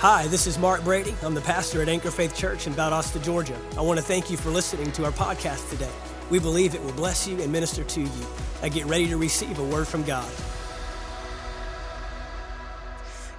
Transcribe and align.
Hi, 0.00 0.28
this 0.28 0.46
is 0.46 0.60
Mark 0.60 0.84
Brady. 0.84 1.12
I'm 1.24 1.34
the 1.34 1.40
pastor 1.40 1.82
at 1.82 1.88
Anchor 1.88 2.12
Faith 2.12 2.32
Church 2.32 2.68
in 2.68 2.72
Valdosta, 2.72 3.20
Georgia. 3.20 3.58
I 3.76 3.80
want 3.80 3.98
to 3.98 4.04
thank 4.04 4.30
you 4.30 4.36
for 4.36 4.48
listening 4.48 4.92
to 4.92 5.04
our 5.04 5.10
podcast 5.10 5.68
today. 5.70 5.90
We 6.30 6.38
believe 6.38 6.76
it 6.76 6.84
will 6.84 6.92
bless 6.92 7.26
you 7.26 7.42
and 7.42 7.50
minister 7.50 7.82
to 7.82 8.02
you. 8.02 8.26
I 8.62 8.68
get 8.68 8.86
ready 8.86 9.08
to 9.08 9.16
receive 9.16 9.58
a 9.58 9.64
word 9.64 9.88
from 9.88 10.04
God. 10.04 10.30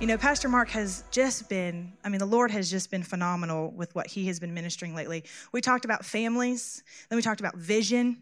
You 0.01 0.07
know, 0.07 0.17
Pastor 0.17 0.49
Mark 0.49 0.67
has 0.71 1.05
just 1.11 1.47
been, 1.47 1.93
I 2.03 2.09
mean, 2.09 2.19
the 2.19 2.25
Lord 2.25 2.51
has 2.51 2.69
just 2.69 2.91
been 2.91 3.03
phenomenal 3.03 3.71
with 3.71 3.95
what 3.95 4.07
he 4.07 4.27
has 4.27 4.41
been 4.41 4.53
ministering 4.53 4.93
lately. 4.93 5.23
We 5.53 5.61
talked 5.61 5.85
about 5.85 6.03
families, 6.03 6.83
then 7.07 7.15
we 7.15 7.21
talked 7.21 7.39
about 7.39 7.55
vision, 7.55 8.17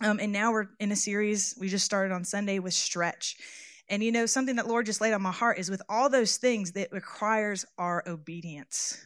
um, 0.00 0.20
and 0.20 0.30
now 0.30 0.52
we're 0.52 0.68
in 0.78 0.92
a 0.92 0.96
series 0.96 1.56
we 1.58 1.68
just 1.68 1.84
started 1.84 2.14
on 2.14 2.22
Sunday 2.22 2.60
with 2.60 2.72
stretch. 2.72 3.36
And 3.88 4.02
you 4.02 4.12
know, 4.12 4.26
something 4.26 4.56
that 4.56 4.66
Lord 4.66 4.86
just 4.86 5.00
laid 5.00 5.12
on 5.12 5.22
my 5.22 5.32
heart 5.32 5.58
is 5.58 5.70
with 5.70 5.82
all 5.88 6.08
those 6.08 6.36
things 6.36 6.72
that 6.72 6.92
requires 6.92 7.64
our 7.78 8.02
obedience. 8.06 9.04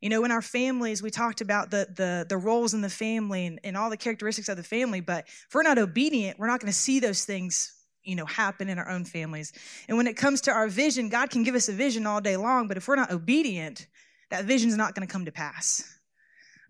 You 0.00 0.10
know, 0.10 0.24
in 0.24 0.30
our 0.30 0.42
families, 0.42 1.02
we 1.02 1.10
talked 1.10 1.40
about 1.40 1.70
the 1.70 1.88
the, 1.94 2.26
the 2.28 2.36
roles 2.36 2.74
in 2.74 2.82
the 2.82 2.90
family 2.90 3.46
and, 3.46 3.58
and 3.64 3.76
all 3.76 3.90
the 3.90 3.96
characteristics 3.96 4.48
of 4.48 4.56
the 4.56 4.62
family, 4.62 5.00
but 5.00 5.24
if 5.26 5.54
we're 5.54 5.62
not 5.62 5.78
obedient, 5.78 6.38
we're 6.38 6.46
not 6.46 6.60
going 6.60 6.72
to 6.72 6.78
see 6.78 7.00
those 7.00 7.24
things, 7.24 7.72
you 8.04 8.14
know, 8.14 8.26
happen 8.26 8.68
in 8.68 8.78
our 8.78 8.88
own 8.88 9.04
families. 9.04 9.52
And 9.88 9.96
when 9.96 10.06
it 10.06 10.16
comes 10.16 10.40
to 10.42 10.52
our 10.52 10.68
vision, 10.68 11.08
God 11.08 11.30
can 11.30 11.42
give 11.42 11.54
us 11.54 11.68
a 11.68 11.72
vision 11.72 12.06
all 12.06 12.20
day 12.20 12.36
long, 12.36 12.68
but 12.68 12.76
if 12.76 12.86
we're 12.86 12.96
not 12.96 13.10
obedient, 13.10 13.86
that 14.30 14.44
vision's 14.44 14.76
not 14.76 14.94
going 14.94 15.06
to 15.06 15.12
come 15.12 15.24
to 15.24 15.32
pass. 15.32 15.98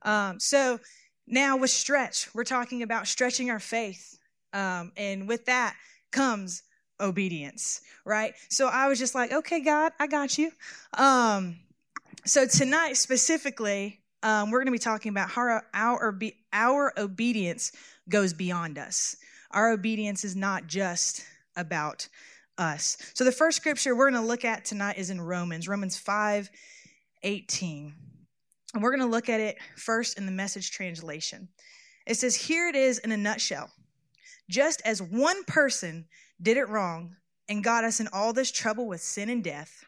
Um, 0.03 0.39
so 0.39 0.79
now 1.27 1.57
with 1.57 1.71
stretch, 1.71 2.33
we're 2.34 2.45
talking 2.45 2.83
about 2.83 3.09
stretching 3.09 3.51
our 3.51 3.59
faith. 3.59 4.19
Um, 4.53 4.93
and 4.97 5.29
with 5.29 5.47
that 5.47 5.75
comes 6.12 6.62
obedience, 7.00 7.80
right? 8.05 8.34
So 8.48 8.68
I 8.68 8.88
was 8.88 8.98
just 8.98 9.14
like, 9.14 9.33
okay, 9.33 9.61
God, 9.61 9.92
I 9.98 10.06
got 10.06 10.39
you. 10.39 10.50
Um, 10.94 11.56
so 12.25 12.47
tonight 12.47 12.97
specifically, 12.97 14.00
um, 14.22 14.50
we're 14.50 14.58
going 14.58 14.66
to 14.66 14.72
be 14.72 14.78
talking 14.78 15.11
about 15.11 15.30
how 15.30 15.42
our, 15.42 15.66
our, 15.75 16.20
our 16.53 16.92
obedience 16.98 17.72
goes 18.08 18.33
beyond 18.33 18.78
us. 18.78 19.16
Our 19.53 19.70
obedience 19.70 20.25
is 20.25 20.34
not 20.34 20.66
just 20.66 21.25
about 21.56 22.08
us. 22.58 22.97
So 23.14 23.25
the 23.25 23.33
first 23.33 23.56
scripture 23.56 23.94
we're 23.94 24.10
going 24.10 24.22
to 24.22 24.27
look 24.27 24.44
at 24.44 24.64
tonight 24.64 24.98
is 24.98 25.10
in 25.10 25.20
Romans, 25.20 25.69
Romans 25.69 25.97
5 25.97 26.50
18. 27.22 27.94
And 28.75 28.83
we're 28.83 28.91
going 28.91 29.00
to 29.00 29.10
look 29.10 29.28
at 29.28 29.41
it 29.41 29.56
first 29.77 30.19
in 30.19 30.27
the 30.27 30.33
message 30.33 30.70
translation. 30.70 31.48
It 32.06 32.16
says, 32.16 32.36
Here 32.36 32.69
it 32.69 32.77
is 32.77 32.98
in 32.98 33.12
a 33.12 33.16
nutshell. 33.16 33.70
Just 34.48 34.83
as 34.84 35.03
one 35.03 35.44
person 35.44 36.06
did 36.41 36.56
it 36.56 36.69
wrong 36.69 37.17
and 37.48 37.65
got 37.65 37.84
us 37.84 38.01
in 38.01 38.09
all 38.12 38.33
this 38.33 38.51
trouble 38.51 38.87
with 38.87 39.01
sin 39.01 39.29
and 39.29 39.42
death, 39.42 39.84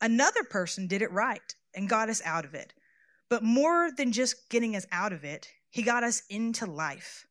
another 0.00 0.42
person 0.44 0.86
did 0.86 1.02
it 1.02 1.12
right 1.12 1.54
and 1.74 1.88
got 1.88 2.08
us 2.08 2.22
out 2.24 2.44
of 2.44 2.54
it. 2.54 2.72
But 3.28 3.42
more 3.42 3.90
than 3.96 4.12
just 4.12 4.48
getting 4.50 4.76
us 4.76 4.86
out 4.92 5.12
of 5.12 5.24
it, 5.24 5.48
he 5.70 5.82
got 5.82 6.04
us 6.04 6.22
into 6.30 6.66
life. 6.66 7.26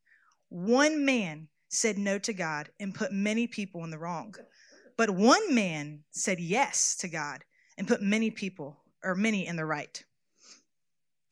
One 0.48 1.04
man 1.04 1.48
said 1.68 1.98
no 1.98 2.18
to 2.18 2.32
God 2.32 2.68
and 2.78 2.94
put 2.94 3.12
many 3.12 3.46
people 3.46 3.82
in 3.84 3.90
the 3.90 3.98
wrong. 3.98 4.34
But 4.96 5.10
one 5.10 5.54
man 5.54 6.04
said 6.10 6.40
yes 6.40 6.96
to 6.96 7.08
God 7.08 7.44
and 7.76 7.88
put 7.88 8.00
many 8.00 8.30
people, 8.30 8.78
or 9.02 9.14
many, 9.14 9.46
in 9.46 9.56
the 9.56 9.66
right. 9.66 10.02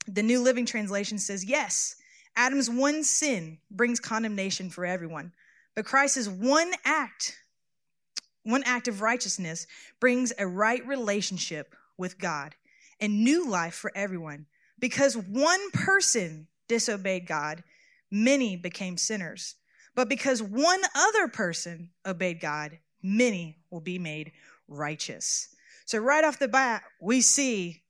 The 0.07 0.21
New 0.21 0.41
Living 0.41 0.65
Translation 0.65 1.17
says, 1.17 1.43
Yes, 1.43 1.95
Adam's 2.35 2.69
one 2.69 3.03
sin 3.03 3.57
brings 3.71 3.99
condemnation 3.99 4.69
for 4.69 4.85
everyone. 4.85 5.31
But 5.75 5.85
Christ's 5.85 6.27
one 6.27 6.71
act, 6.85 7.37
one 8.43 8.63
act 8.63 8.87
of 8.87 9.01
righteousness 9.01 9.67
brings 9.99 10.31
a 10.37 10.47
right 10.47 10.85
relationship 10.87 11.75
with 11.97 12.17
God 12.17 12.55
and 12.99 13.23
new 13.23 13.49
life 13.49 13.75
for 13.75 13.91
everyone. 13.95 14.45
Because 14.79 15.15
one 15.15 15.71
person 15.71 16.47
disobeyed 16.67 17.27
God, 17.27 17.63
many 18.09 18.55
became 18.55 18.97
sinners. 18.97 19.55
But 19.95 20.09
because 20.09 20.41
one 20.41 20.81
other 20.93 21.27
person 21.27 21.91
obeyed 22.05 22.39
God, 22.39 22.77
many 23.01 23.57
will 23.69 23.81
be 23.81 23.99
made 23.99 24.31
righteous. 24.67 25.49
So, 25.85 25.99
right 25.99 26.23
off 26.23 26.39
the 26.39 26.47
bat, 26.47 26.83
we 26.99 27.21
see 27.21 27.83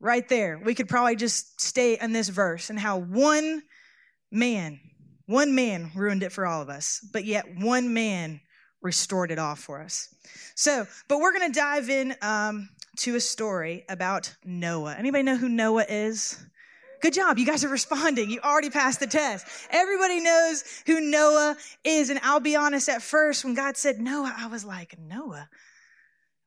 right 0.00 0.28
there, 0.28 0.60
we 0.64 0.74
could 0.74 0.88
probably 0.88 1.16
just 1.16 1.60
stay 1.60 1.98
in 2.00 2.12
this 2.12 2.28
verse 2.28 2.70
and 2.70 2.78
how 2.78 2.98
one 2.98 3.62
man 4.30 4.80
one 5.28 5.54
man 5.54 5.90
ruined 5.94 6.22
it 6.22 6.32
for 6.32 6.46
all 6.46 6.62
of 6.62 6.70
us, 6.70 7.06
but 7.12 7.26
yet 7.26 7.44
one 7.58 7.92
man 7.92 8.40
restored 8.80 9.30
it 9.30 9.38
all 9.38 9.54
for 9.54 9.82
us. 9.82 10.08
So, 10.54 10.86
but 11.06 11.18
we're 11.18 11.32
going 11.32 11.52
to 11.52 11.58
dive 11.58 11.90
in 11.90 12.16
um, 12.22 12.70
to 12.96 13.14
a 13.14 13.20
story 13.20 13.84
about 13.90 14.34
Noah. 14.42 14.94
Anybody 14.98 15.22
know 15.22 15.36
who 15.36 15.50
Noah 15.50 15.84
is? 15.86 16.42
Good 17.02 17.12
job. 17.12 17.38
You 17.38 17.44
guys 17.44 17.62
are 17.62 17.68
responding. 17.68 18.30
You 18.30 18.40
already 18.40 18.70
passed 18.70 19.00
the 19.00 19.06
test. 19.06 19.46
Everybody 19.70 20.20
knows 20.20 20.64
who 20.86 20.98
Noah 21.00 21.56
is. 21.84 22.08
And 22.08 22.18
I'll 22.22 22.40
be 22.40 22.56
honest, 22.56 22.88
at 22.88 23.02
first, 23.02 23.44
when 23.44 23.52
God 23.52 23.76
said 23.76 24.00
Noah, 24.00 24.34
I 24.36 24.46
was 24.46 24.64
like, 24.64 24.98
Noah? 24.98 25.50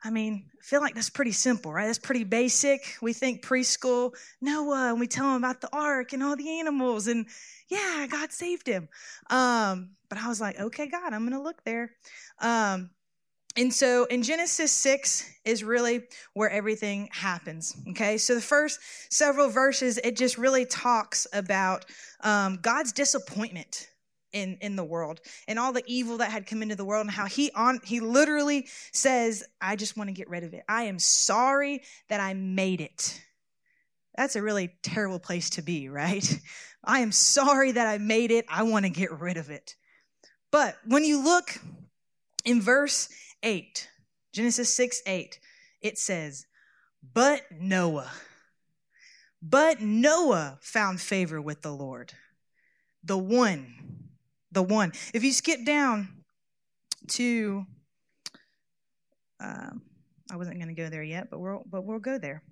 I 0.03 0.09
mean, 0.09 0.45
I 0.59 0.63
feel 0.63 0.81
like 0.81 0.95
that's 0.95 1.09
pretty 1.09 1.31
simple, 1.31 1.71
right? 1.71 1.85
That's 1.85 1.99
pretty 1.99 2.23
basic. 2.23 2.97
We 3.01 3.13
think 3.13 3.43
preschool, 3.43 4.13
Noah, 4.41 4.89
and 4.89 4.99
we 4.99 5.07
tell 5.07 5.25
them 5.25 5.35
about 5.35 5.61
the 5.61 5.69
ark 5.71 6.13
and 6.13 6.23
all 6.23 6.35
the 6.35 6.59
animals. 6.59 7.07
And 7.07 7.27
yeah, 7.69 8.07
God 8.09 8.31
saved 8.31 8.67
him. 8.67 8.89
Um, 9.29 9.91
but 10.09 10.17
I 10.17 10.27
was 10.27 10.41
like, 10.41 10.59
okay, 10.59 10.87
God, 10.87 11.13
I'm 11.13 11.21
going 11.21 11.37
to 11.37 11.43
look 11.43 11.63
there. 11.63 11.91
Um, 12.39 12.89
and 13.57 13.73
so 13.73 14.05
in 14.05 14.23
Genesis 14.23 14.71
6 14.71 15.29
is 15.45 15.63
really 15.63 16.03
where 16.33 16.49
everything 16.49 17.09
happens. 17.11 17.75
Okay. 17.89 18.17
So 18.17 18.33
the 18.33 18.41
first 18.41 18.79
several 19.09 19.49
verses, 19.49 19.99
it 20.03 20.15
just 20.15 20.37
really 20.37 20.65
talks 20.65 21.27
about 21.33 21.85
um, 22.21 22.59
God's 22.61 22.91
disappointment 22.91 23.90
in, 24.33 24.57
in 24.61 24.75
the 24.75 24.83
world 24.83 25.21
and 25.47 25.59
all 25.59 25.73
the 25.73 25.83
evil 25.85 26.17
that 26.17 26.31
had 26.31 26.47
come 26.47 26.61
into 26.61 26.75
the 26.75 26.85
world 26.85 27.05
and 27.05 27.11
how 27.11 27.25
he 27.25 27.51
on 27.51 27.79
he 27.83 27.99
literally 27.99 28.67
says, 28.91 29.43
I 29.59 29.75
just 29.75 29.97
want 29.97 30.09
to 30.09 30.13
get 30.13 30.29
rid 30.29 30.43
of 30.43 30.53
it. 30.53 30.63
I 30.67 30.83
am 30.83 30.99
sorry 30.99 31.81
that 32.09 32.19
I 32.19 32.33
made 32.33 32.81
it. 32.81 33.21
That's 34.15 34.35
a 34.35 34.41
really 34.41 34.71
terrible 34.83 35.19
place 35.19 35.49
to 35.51 35.61
be, 35.61 35.89
right? 35.89 36.39
I 36.83 36.99
am 36.99 37.11
sorry 37.11 37.71
that 37.73 37.87
I 37.87 37.97
made 37.97 38.31
it. 38.31 38.45
I 38.49 38.63
want 38.63 38.85
to 38.85 38.89
get 38.89 39.11
rid 39.11 39.37
of 39.37 39.49
it. 39.49 39.75
But 40.51 40.77
when 40.85 41.05
you 41.05 41.23
look 41.23 41.57
in 42.43 42.61
verse 42.61 43.09
8, 43.43 43.89
Genesis 44.33 44.73
6 44.73 45.01
8, 45.05 45.39
it 45.81 45.97
says, 45.97 46.45
But 47.13 47.43
Noah, 47.51 48.11
but 49.41 49.81
Noah 49.81 50.59
found 50.61 51.01
favor 51.01 51.41
with 51.41 51.61
the 51.61 51.71
Lord. 51.71 52.13
The 53.03 53.17
one, 53.17 54.00
the 54.51 54.63
one. 54.63 54.91
If 55.13 55.23
you 55.23 55.31
skip 55.31 55.65
down 55.65 56.09
to, 57.09 57.65
um, 59.39 59.81
I 60.31 60.35
wasn't 60.35 60.57
going 60.57 60.73
to 60.73 60.81
go 60.81 60.89
there 60.89 61.03
yet, 61.03 61.29
but 61.29 61.39
we'll, 61.39 61.63
but 61.69 61.83
we'll 61.83 61.99
go 61.99 62.17
there. 62.17 62.43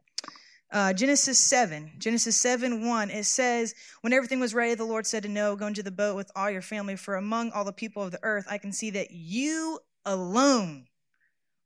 Uh, 0.72 0.94
Genesis 0.94 1.40
7, 1.40 1.94
Genesis 1.98 2.38
7 2.38 2.88
1, 2.88 3.10
it 3.10 3.26
says, 3.26 3.74
When 4.02 4.14
everything 4.14 4.40
was 4.40 4.54
ready, 4.54 4.76
the 4.76 4.84
Lord 4.84 5.08
said 5.08 5.24
to 5.24 5.30
Noah, 5.30 5.58
Go 5.58 5.66
into 5.66 5.82
the 5.82 5.92
boat 5.92 6.16
with 6.16 6.32
all 6.36 6.50
your 6.50 6.62
family, 6.62 6.96
for 6.96 7.16
among 7.16 7.52
all 7.52 7.64
the 7.64 7.74
people 7.74 8.04
of 8.04 8.12
the 8.12 8.20
earth, 8.22 8.46
I 8.50 8.60
can 8.60 8.72
see 8.72 8.92
that 8.92 9.10
you 9.10 9.80
alone 10.06 10.86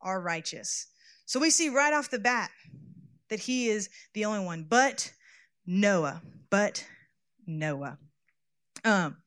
are 0.02 0.22
righteous. 0.22 0.88
So 1.26 1.40
we 1.40 1.50
see 1.50 1.70
right 1.70 1.94
off 1.94 2.10
the 2.10 2.20
bat 2.20 2.50
that 3.30 3.42
he 3.42 3.68
is 3.68 3.90
the 4.14 4.26
only 4.26 4.46
one, 4.46 4.66
but 4.70 5.12
Noah, 5.66 6.22
but 6.50 6.86
Noah. 7.46 7.98
Um, 8.86 9.18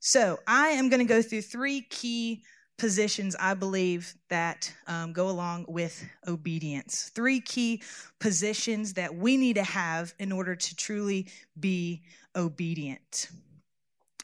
so 0.00 0.38
I 0.46 0.68
am 0.68 0.88
going 0.88 1.00
to 1.00 1.12
go 1.12 1.22
through 1.22 1.42
three 1.42 1.82
key 1.82 2.42
positions 2.78 3.34
I 3.38 3.54
believe 3.54 4.14
that 4.28 4.72
um, 4.86 5.12
go 5.12 5.28
along 5.28 5.66
with 5.68 6.04
obedience. 6.26 7.10
Three 7.14 7.40
key 7.40 7.82
positions 8.20 8.94
that 8.94 9.14
we 9.14 9.36
need 9.36 9.56
to 9.56 9.64
have 9.64 10.14
in 10.18 10.30
order 10.30 10.54
to 10.54 10.76
truly 10.76 11.26
be 11.58 12.02
obedient. 12.36 13.28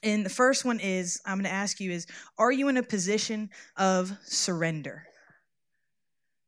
And 0.05 0.25
the 0.25 0.31
first 0.31 0.65
one 0.65 0.81
is 0.81 1.21
I'm 1.27 1.39
going 1.39 1.45
to 1.45 1.51
ask 1.51 1.81
you 1.81 1.91
is 1.91 2.07
are 2.39 2.53
you 2.53 2.69
in 2.69 2.77
a 2.77 2.83
position 2.83 3.51
of 3.77 4.13
surrender? 4.23 5.05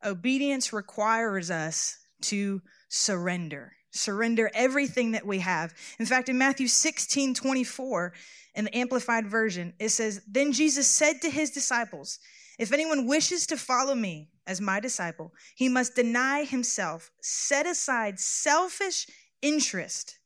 Obedience 0.05 0.73
requires 0.73 1.51
us 1.51 1.99
to 2.23 2.63
surrender. 2.89 3.73
Surrender 3.97 4.51
everything 4.55 5.13
that 5.13 5.27
we 5.27 5.41
have. 5.41 5.75
In 5.99 6.07
fact, 6.07 6.29
in 6.29 6.39
Matthew 6.39 6.69
16 6.69 7.35
24, 7.35 8.13
in 8.55 8.65
the 8.65 8.77
Amplified 8.77 9.27
Version, 9.27 9.75
it 9.79 9.91
says, 9.91 10.23
Then 10.27 10.53
Jesus 10.53 10.87
said 10.87 11.21
to 11.23 11.31
his 11.31 11.51
disciples, 11.51 12.19
If 12.59 12.73
anyone 12.73 13.07
wishes 13.07 13.47
to 13.49 13.57
follow 13.57 13.95
me 13.95 14.31
as 14.47 14.61
my 14.61 14.81
disciple, 14.81 15.33
he 15.55 15.69
must 15.69 15.95
deny 15.95 16.45
himself, 16.45 17.11
set 17.21 17.67
aside 17.67 18.19
selfish 18.19 19.07
interest, 19.43 20.19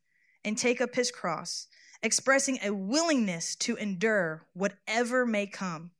and 0.44 0.56
take 0.56 0.80
up 0.80 0.94
his 0.94 1.10
cross, 1.10 1.66
expressing 2.02 2.58
a 2.62 2.72
willingness 2.72 3.54
to 3.56 3.76
endure 3.76 4.46
whatever 4.54 5.26
may 5.26 5.46
come, 5.46 5.90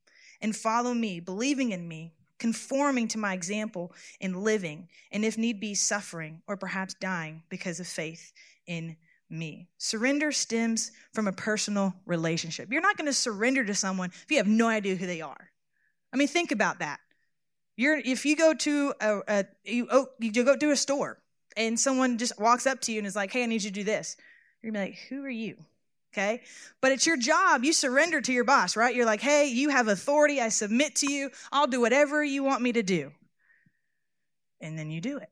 and 0.41 0.57
follow 0.57 0.95
me, 0.95 1.21
believing 1.21 1.73
in 1.73 1.87
me, 1.87 2.15
conforming 2.41 3.07
to 3.09 3.19
my 3.19 3.35
example 3.35 3.93
in 4.19 4.43
living, 4.43 4.89
and 5.13 5.25
if 5.25 5.39
need 5.39 5.61
be, 5.61 5.75
suffering 5.75 6.43
or 6.49 6.57
perhaps 6.57 6.95
dying 6.95 7.43
because 7.49 7.79
of 7.79 7.87
faith 7.87 8.33
in 8.67 8.97
me. 9.29 9.69
Surrender 9.79 10.33
stems 10.33 10.91
from 11.15 11.29
a 11.29 11.33
personal 11.33 11.95
relationship. 12.07 12.73
You're 12.73 12.83
not 12.83 12.97
going 12.97 13.07
to 13.07 13.13
surrender 13.13 13.65
to 13.65 13.75
someone 13.75 14.11
if 14.13 14.31
you 14.31 14.39
have 14.39 14.49
no 14.49 14.67
idea 14.67 14.97
who 14.97 15.07
they 15.07 15.21
are. 15.21 15.51
I 16.13 16.17
mean, 16.17 16.27
think 16.27 16.51
about 16.51 16.81
that. 16.81 16.99
You're 17.77 17.99
if 17.99 18.27
you 18.27 18.37
go 18.37 18.53
to 18.53 18.95
a, 19.01 19.21
a 19.29 19.45
you 19.65 19.87
oh, 19.91 20.09
you 20.19 20.33
go 20.33 20.57
to 20.57 20.71
a 20.71 20.77
store 20.77 21.19
and 21.57 21.79
someone 21.79 22.19
just 22.19 22.39
walks 22.39 22.67
up 22.67 22.81
to 22.83 22.93
you 22.93 22.99
and 22.99 23.07
is 23.07 23.17
like, 23.17 23.33
"Hey, 23.33 23.45
I 23.45 23.47
need 23.47 23.63
you 23.63 23.71
to 23.71 23.75
do 23.75 23.85
this." 23.85 24.17
You're 24.61 24.73
gonna 24.73 24.87
be 24.87 24.91
like, 24.91 25.01
"Who 25.09 25.25
are 25.25 25.31
you?" 25.31 25.57
Okay, 26.13 26.43
but 26.81 26.91
it's 26.91 27.07
your 27.07 27.17
job. 27.17 27.63
You 27.63 27.73
surrender 27.73 28.21
to 28.21 28.33
your 28.33 28.43
boss, 28.45 28.77
right? 28.77 28.95
You're 28.95 29.07
like, 29.07 29.21
"Hey, 29.21 29.47
you 29.47 29.69
have 29.69 29.87
authority. 29.87 30.41
I 30.41 30.49
submit 30.49 30.97
to 30.97 31.13
you. 31.13 31.31
I'll 31.53 31.69
do 31.69 31.81
whatever 31.81 32.25
you 32.25 32.43
want 32.43 32.63
me 32.63 32.73
to 32.73 32.83
do," 32.83 33.13
and 34.61 34.77
then 34.77 34.91
you 34.91 35.01
do 35.01 35.19
it, 35.19 35.31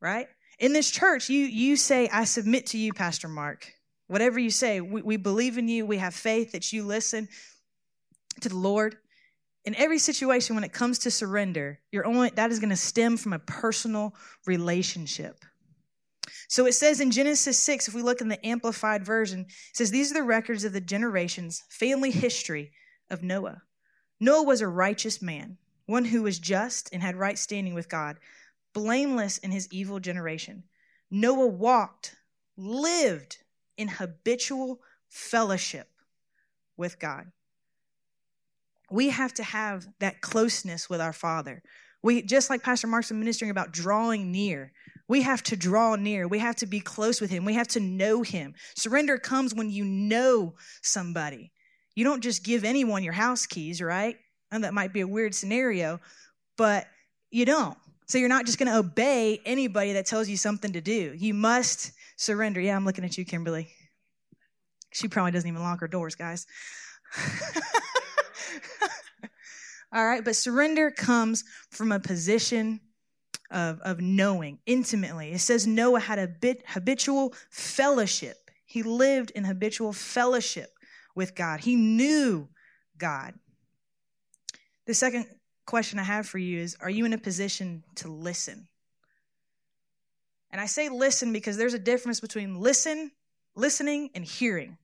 right? 0.00 0.28
In 0.60 0.72
this 0.72 0.90
church, 0.90 1.28
you 1.28 1.44
you 1.46 1.76
say, 1.76 2.08
"I 2.08 2.24
submit 2.24 2.66
to 2.66 2.78
you, 2.78 2.92
Pastor 2.92 3.28
Mark." 3.28 3.72
Whatever 4.06 4.38
you 4.38 4.50
say, 4.50 4.80
we, 4.80 5.00
we 5.02 5.16
believe 5.16 5.58
in 5.58 5.68
you. 5.68 5.86
We 5.86 5.96
have 5.96 6.14
faith 6.14 6.52
that 6.52 6.72
you 6.72 6.84
listen 6.84 7.28
to 8.40 8.48
the 8.48 8.56
Lord 8.56 8.98
in 9.64 9.74
every 9.76 9.98
situation 9.98 10.54
when 10.54 10.64
it 10.64 10.72
comes 10.72 11.00
to 11.00 11.10
surrender 11.10 11.78
you're 11.90 12.06
only 12.06 12.30
that 12.30 12.50
is 12.50 12.58
going 12.58 12.70
to 12.70 12.76
stem 12.76 13.16
from 13.16 13.32
a 13.32 13.38
personal 13.38 14.14
relationship 14.46 15.44
so 16.48 16.66
it 16.66 16.72
says 16.72 17.00
in 17.00 17.10
genesis 17.10 17.58
6 17.58 17.88
if 17.88 17.94
we 17.94 18.02
look 18.02 18.20
in 18.20 18.28
the 18.28 18.44
amplified 18.46 19.04
version 19.04 19.40
it 19.40 19.76
says 19.76 19.90
these 19.90 20.10
are 20.10 20.14
the 20.14 20.22
records 20.22 20.64
of 20.64 20.72
the 20.72 20.80
generations 20.80 21.64
family 21.68 22.10
history 22.10 22.72
of 23.10 23.22
noah. 23.22 23.62
Noah 24.20 24.44
was 24.44 24.60
a 24.60 24.68
righteous 24.68 25.20
man 25.20 25.58
one 25.86 26.04
who 26.06 26.22
was 26.22 26.38
just 26.38 26.88
and 26.92 27.02
had 27.02 27.16
right 27.16 27.38
standing 27.38 27.74
with 27.74 27.88
god 27.88 28.18
blameless 28.72 29.38
in 29.38 29.50
his 29.50 29.68
evil 29.70 30.00
generation. 30.00 30.64
Noah 31.10 31.46
walked 31.46 32.16
lived 32.56 33.38
in 33.76 33.88
habitual 33.88 34.80
fellowship 35.08 35.88
with 36.76 36.98
god. 36.98 37.32
We 38.90 39.10
have 39.10 39.32
to 39.34 39.42
have 39.42 39.88
that 40.00 40.20
closeness 40.20 40.88
with 40.88 41.00
our 41.00 41.12
Father. 41.12 41.62
We 42.02 42.22
just 42.22 42.50
like 42.50 42.62
Pastor 42.62 42.86
Mark's 42.86 43.08
been 43.08 43.18
ministering 43.18 43.50
about 43.50 43.72
drawing 43.72 44.32
near. 44.32 44.72
We 45.08 45.22
have 45.22 45.42
to 45.44 45.56
draw 45.56 45.96
near. 45.96 46.26
We 46.26 46.38
have 46.38 46.56
to 46.56 46.66
be 46.66 46.80
close 46.80 47.20
with 47.20 47.30
him. 47.30 47.44
We 47.44 47.54
have 47.54 47.68
to 47.68 47.80
know 47.80 48.22
him. 48.22 48.54
Surrender 48.76 49.18
comes 49.18 49.54
when 49.54 49.70
you 49.70 49.84
know 49.84 50.54
somebody. 50.82 51.52
You 51.94 52.04
don't 52.04 52.22
just 52.22 52.44
give 52.44 52.64
anyone 52.64 53.04
your 53.04 53.12
house 53.12 53.46
keys, 53.46 53.82
right? 53.82 54.16
And 54.50 54.64
that 54.64 54.74
might 54.74 54.92
be 54.92 55.00
a 55.00 55.06
weird 55.06 55.34
scenario, 55.34 56.00
but 56.56 56.86
you 57.30 57.44
don't. 57.44 57.76
So 58.06 58.18
you're 58.18 58.28
not 58.28 58.46
just 58.46 58.58
going 58.58 58.70
to 58.70 58.78
obey 58.78 59.40
anybody 59.44 59.94
that 59.94 60.06
tells 60.06 60.28
you 60.28 60.36
something 60.36 60.72
to 60.72 60.80
do. 60.80 61.14
You 61.16 61.34
must 61.34 61.92
surrender. 62.16 62.60
Yeah, 62.60 62.76
I'm 62.76 62.84
looking 62.84 63.04
at 63.04 63.16
you, 63.16 63.24
Kimberly. 63.24 63.68
She 64.92 65.08
probably 65.08 65.32
doesn't 65.32 65.48
even 65.48 65.62
lock 65.62 65.80
her 65.80 65.88
doors, 65.88 66.14
guys. 66.14 66.46
All 69.92 70.06
right, 70.06 70.24
but 70.24 70.36
surrender 70.36 70.90
comes 70.90 71.44
from 71.70 71.92
a 71.92 72.00
position 72.00 72.80
of, 73.50 73.80
of 73.80 74.00
knowing 74.00 74.58
intimately. 74.64 75.32
It 75.32 75.40
says 75.40 75.66
Noah 75.66 76.00
had 76.00 76.18
a 76.18 76.26
bit 76.26 76.62
habitual 76.66 77.34
fellowship. 77.50 78.50
He 78.64 78.82
lived 78.82 79.30
in 79.32 79.44
habitual 79.44 79.92
fellowship 79.92 80.70
with 81.14 81.34
God. 81.34 81.60
He 81.60 81.76
knew 81.76 82.48
God. 82.96 83.34
The 84.86 84.94
second 84.94 85.26
question 85.66 85.98
I 85.98 86.04
have 86.04 86.26
for 86.26 86.38
you 86.38 86.60
is 86.60 86.76
Are 86.80 86.90
you 86.90 87.04
in 87.04 87.12
a 87.12 87.18
position 87.18 87.84
to 87.96 88.08
listen? 88.08 88.68
And 90.50 90.60
I 90.60 90.66
say 90.66 90.88
listen 90.88 91.32
because 91.32 91.56
there's 91.56 91.74
a 91.74 91.78
difference 91.78 92.20
between 92.20 92.60
listen, 92.60 93.10
listening, 93.54 94.10
and 94.14 94.24
hearing. 94.24 94.78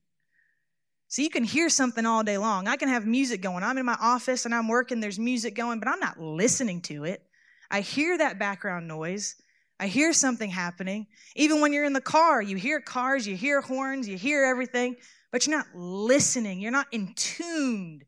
So 1.09 1.23
you 1.23 1.31
can 1.31 1.43
hear 1.43 1.69
something 1.69 2.05
all 2.05 2.23
day 2.23 2.37
long. 2.37 2.67
I 2.67 2.75
can 2.75 2.87
have 2.87 3.07
music 3.07 3.41
going. 3.41 3.63
I'm 3.63 3.79
in 3.79 3.85
my 3.85 3.97
office 3.99 4.45
and 4.45 4.53
I'm 4.53 4.67
working, 4.67 4.99
there's 4.99 5.17
music 5.17 5.55
going, 5.55 5.79
but 5.79 5.89
I'm 5.89 5.99
not 5.99 6.19
listening 6.19 6.81
to 6.83 7.03
it. 7.03 7.23
I 7.71 7.81
hear 7.81 8.15
that 8.19 8.37
background 8.37 8.87
noise. 8.87 9.35
I 9.79 9.87
hear 9.87 10.13
something 10.13 10.51
happening. 10.51 11.07
Even 11.35 11.61
when 11.61 11.73
you're 11.73 11.85
in 11.85 11.93
the 11.93 12.01
car, 12.01 12.43
you 12.43 12.57
hear 12.57 12.79
cars, 12.79 13.25
you 13.25 13.35
hear 13.35 13.59
horns, 13.59 14.07
you 14.07 14.17
hear 14.17 14.43
everything, 14.45 14.97
but 15.31 15.47
you're 15.47 15.57
not 15.57 15.73
listening. 15.73 16.59
You're 16.59 16.71
not 16.71 16.87
in 16.91 17.13
tuned 17.15 18.05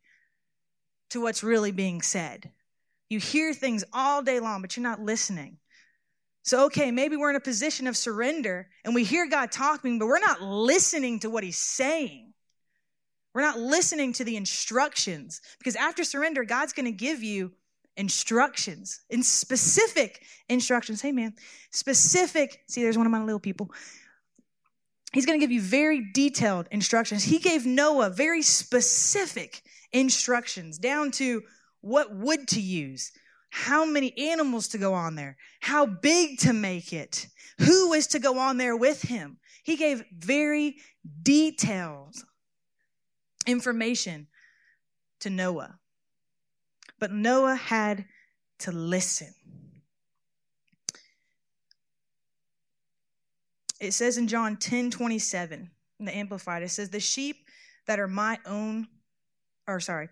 to 1.09 1.21
what's 1.21 1.44
really 1.44 1.71
being 1.71 2.03
said. 2.03 2.51
You 3.09 3.19
hear 3.19 3.51
things 3.51 3.83
all 3.94 4.21
day 4.21 4.39
long, 4.39 4.62
but 4.62 4.77
you're 4.77 4.83
not 4.83 5.01
listening. 5.01 5.57
So, 6.44 6.65
okay, 6.65 6.92
maybe 6.92 7.15
we're 7.15 7.31
in 7.31 7.36
a 7.36 7.39
position 7.39 7.88
of 7.88 7.98
surrender 7.98 8.69
and 8.86 8.94
we 8.94 9.03
hear 9.03 9.27
God 9.27 9.51
talking, 9.51 9.98
but 9.98 10.07
we're 10.07 10.19
not 10.19 10.42
listening 10.42 11.19
to 11.21 11.31
what 11.31 11.44
He's 11.44 11.57
saying. 11.57 12.30
We're 13.33 13.41
not 13.41 13.59
listening 13.59 14.13
to 14.13 14.23
the 14.23 14.35
instructions 14.35 15.41
because 15.57 15.75
after 15.75 16.03
surrender, 16.03 16.43
God's 16.43 16.73
going 16.73 16.85
to 16.85 16.91
give 16.91 17.23
you 17.23 17.53
instructions 17.97 19.01
in 19.09 19.23
specific 19.23 20.23
instructions. 20.49 21.01
Hey, 21.01 21.11
man, 21.11 21.33
specific. 21.71 22.61
See, 22.67 22.81
there's 22.83 22.97
one 22.97 23.05
of 23.05 23.11
my 23.11 23.23
little 23.23 23.39
people. 23.39 23.71
He's 25.13 25.25
going 25.25 25.39
to 25.39 25.43
give 25.43 25.51
you 25.51 25.61
very 25.61 26.09
detailed 26.13 26.67
instructions. 26.71 27.23
He 27.23 27.39
gave 27.39 27.65
Noah 27.65 28.09
very 28.09 28.41
specific 28.41 29.61
instructions 29.91 30.77
down 30.77 31.11
to 31.11 31.43
what 31.81 32.15
wood 32.15 32.47
to 32.49 32.61
use, 32.61 33.11
how 33.49 33.85
many 33.85 34.17
animals 34.17 34.69
to 34.69 34.77
go 34.77 34.93
on 34.93 35.15
there, 35.15 35.37
how 35.59 35.85
big 35.85 36.39
to 36.39 36.53
make 36.53 36.93
it, 36.93 37.27
who 37.59 37.89
was 37.89 38.07
to 38.07 38.19
go 38.19 38.39
on 38.39 38.57
there 38.57 38.77
with 38.77 39.01
him. 39.01 39.37
He 39.63 39.75
gave 39.75 40.03
very 40.17 40.77
detailed 41.23 42.15
information 43.47 44.27
to 45.19 45.29
Noah. 45.29 45.79
But 46.99 47.11
Noah 47.11 47.55
had 47.55 48.05
to 48.59 48.71
listen. 48.71 49.33
It 53.79 53.93
says 53.93 54.17
in 54.17 54.27
John 54.27 54.57
10 54.57 54.91
27, 54.91 55.71
in 55.99 56.05
the 56.05 56.15
Amplified, 56.15 56.61
it 56.61 56.69
says, 56.69 56.89
The 56.89 56.99
sheep 56.99 57.38
that 57.88 57.99
are 57.99 58.07
my 58.07 58.38
own, 58.45 58.88
or 59.67 59.79
sorry, 59.79 60.09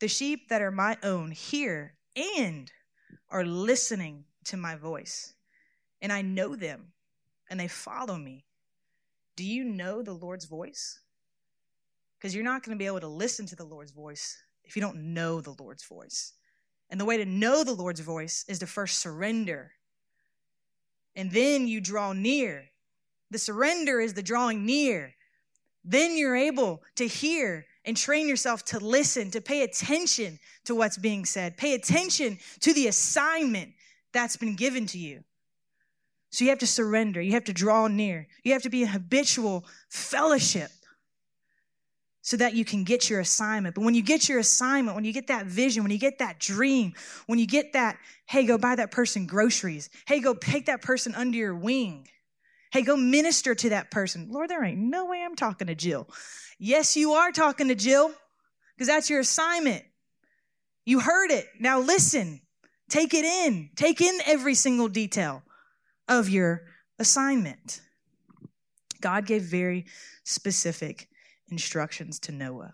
the 0.00 0.08
sheep 0.08 0.48
that 0.48 0.60
are 0.60 0.72
my 0.72 0.96
own 1.04 1.30
hear 1.30 1.94
and 2.16 2.70
are 3.30 3.44
listening 3.44 4.24
to 4.44 4.56
my 4.56 4.74
voice. 4.74 5.34
And 6.00 6.12
I 6.12 6.22
know 6.22 6.56
them, 6.56 6.92
and 7.48 7.60
they 7.60 7.68
follow 7.68 8.16
me. 8.16 8.44
Do 9.36 9.44
you 9.44 9.62
know 9.62 10.02
the 10.02 10.12
Lord's 10.12 10.46
voice? 10.46 10.98
Because 12.22 12.36
you're 12.36 12.44
not 12.44 12.62
going 12.62 12.78
to 12.78 12.80
be 12.80 12.86
able 12.86 13.00
to 13.00 13.08
listen 13.08 13.46
to 13.46 13.56
the 13.56 13.64
Lord's 13.64 13.90
voice 13.90 14.40
if 14.62 14.76
you 14.76 14.82
don't 14.82 15.12
know 15.12 15.40
the 15.40 15.56
Lord's 15.58 15.82
voice. 15.82 16.34
And 16.88 17.00
the 17.00 17.04
way 17.04 17.16
to 17.16 17.24
know 17.24 17.64
the 17.64 17.72
Lord's 17.72 17.98
voice 17.98 18.44
is 18.46 18.60
to 18.60 18.66
first 18.66 19.00
surrender. 19.00 19.72
And 21.16 21.32
then 21.32 21.66
you 21.66 21.80
draw 21.80 22.12
near. 22.12 22.66
The 23.32 23.38
surrender 23.38 23.98
is 23.98 24.14
the 24.14 24.22
drawing 24.22 24.64
near. 24.64 25.14
Then 25.84 26.16
you're 26.16 26.36
able 26.36 26.84
to 26.94 27.08
hear 27.08 27.66
and 27.84 27.96
train 27.96 28.28
yourself 28.28 28.64
to 28.66 28.78
listen, 28.78 29.32
to 29.32 29.40
pay 29.40 29.64
attention 29.64 30.38
to 30.66 30.76
what's 30.76 30.98
being 30.98 31.24
said. 31.24 31.56
Pay 31.56 31.74
attention 31.74 32.38
to 32.60 32.72
the 32.72 32.86
assignment 32.86 33.72
that's 34.12 34.36
been 34.36 34.54
given 34.54 34.86
to 34.86 34.98
you. 34.98 35.24
So 36.30 36.44
you 36.44 36.50
have 36.50 36.60
to 36.60 36.68
surrender. 36.68 37.20
You 37.20 37.32
have 37.32 37.44
to 37.44 37.52
draw 37.52 37.88
near. 37.88 38.28
You 38.44 38.52
have 38.52 38.62
to 38.62 38.70
be 38.70 38.82
in 38.82 38.88
habitual 38.88 39.64
fellowship 39.88 40.70
so 42.22 42.36
that 42.36 42.54
you 42.54 42.64
can 42.64 42.84
get 42.84 43.10
your 43.10 43.18
assignment. 43.18 43.74
But 43.74 43.82
when 43.82 43.94
you 43.94 44.02
get 44.02 44.28
your 44.28 44.38
assignment, 44.38 44.94
when 44.94 45.04
you 45.04 45.12
get 45.12 45.26
that 45.26 45.46
vision, 45.46 45.82
when 45.82 45.90
you 45.90 45.98
get 45.98 46.20
that 46.20 46.38
dream, 46.38 46.94
when 47.26 47.40
you 47.40 47.46
get 47.46 47.72
that, 47.72 47.98
hey, 48.26 48.46
go 48.46 48.56
buy 48.56 48.76
that 48.76 48.92
person 48.92 49.26
groceries. 49.26 49.90
Hey, 50.06 50.20
go 50.20 50.32
take 50.32 50.66
that 50.66 50.82
person 50.82 51.14
under 51.16 51.36
your 51.36 51.54
wing. 51.54 52.06
Hey, 52.72 52.82
go 52.82 52.96
minister 52.96 53.56
to 53.56 53.70
that 53.70 53.90
person. 53.90 54.28
Lord, 54.30 54.48
there 54.48 54.64
ain't 54.64 54.78
no 54.78 55.06
way 55.06 55.22
I'm 55.22 55.34
talking 55.34 55.66
to 55.66 55.74
Jill. 55.74 56.08
Yes, 56.58 56.96
you 56.96 57.12
are 57.12 57.32
talking 57.32 57.68
to 57.68 57.74
Jill 57.74 58.12
because 58.76 58.86
that's 58.86 59.10
your 59.10 59.20
assignment. 59.20 59.84
You 60.86 61.00
heard 61.00 61.32
it. 61.32 61.46
Now 61.58 61.80
listen, 61.80 62.40
take 62.88 63.14
it 63.14 63.24
in, 63.24 63.70
take 63.74 64.00
in 64.00 64.20
every 64.26 64.54
single 64.54 64.88
detail 64.88 65.42
of 66.08 66.28
your 66.28 66.62
assignment. 67.00 67.80
God 69.00 69.26
gave 69.26 69.42
very 69.42 69.86
specific 70.22 71.08
instructions 71.52 72.18
to 72.18 72.32
Noah. 72.32 72.72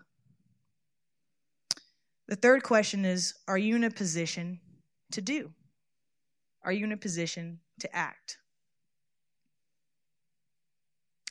The 2.27 2.37
third 2.37 2.63
question 2.63 3.03
is 3.05 3.33
Are 3.47 3.57
you 3.57 3.75
in 3.75 3.83
a 3.83 3.91
position 3.91 4.59
to 5.11 5.21
do? 5.21 5.51
Are 6.63 6.71
you 6.71 6.85
in 6.85 6.93
a 6.93 6.97
position 6.97 7.59
to 7.79 7.93
act? 7.95 8.37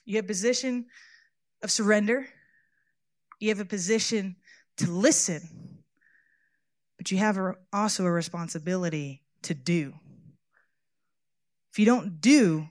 You 0.05 0.17
have 0.17 0.27
a 0.27 0.29
position 0.29 0.87
of 1.63 1.71
surrender, 1.71 2.29
you 3.41 3.49
have 3.49 3.61
a 3.61 3.65
position 3.65 4.37
to 4.77 4.91
listen, 4.91 5.43
but 6.99 7.11
you 7.11 7.19
have 7.19 7.39
a, 7.39 7.55
also 7.73 8.05
a 8.05 8.11
responsibility 8.11 9.23
to 9.43 9.55
do. 9.55 9.95
If 11.71 11.79
you 11.79 11.87
don't 11.87 12.21
do, 12.21 12.69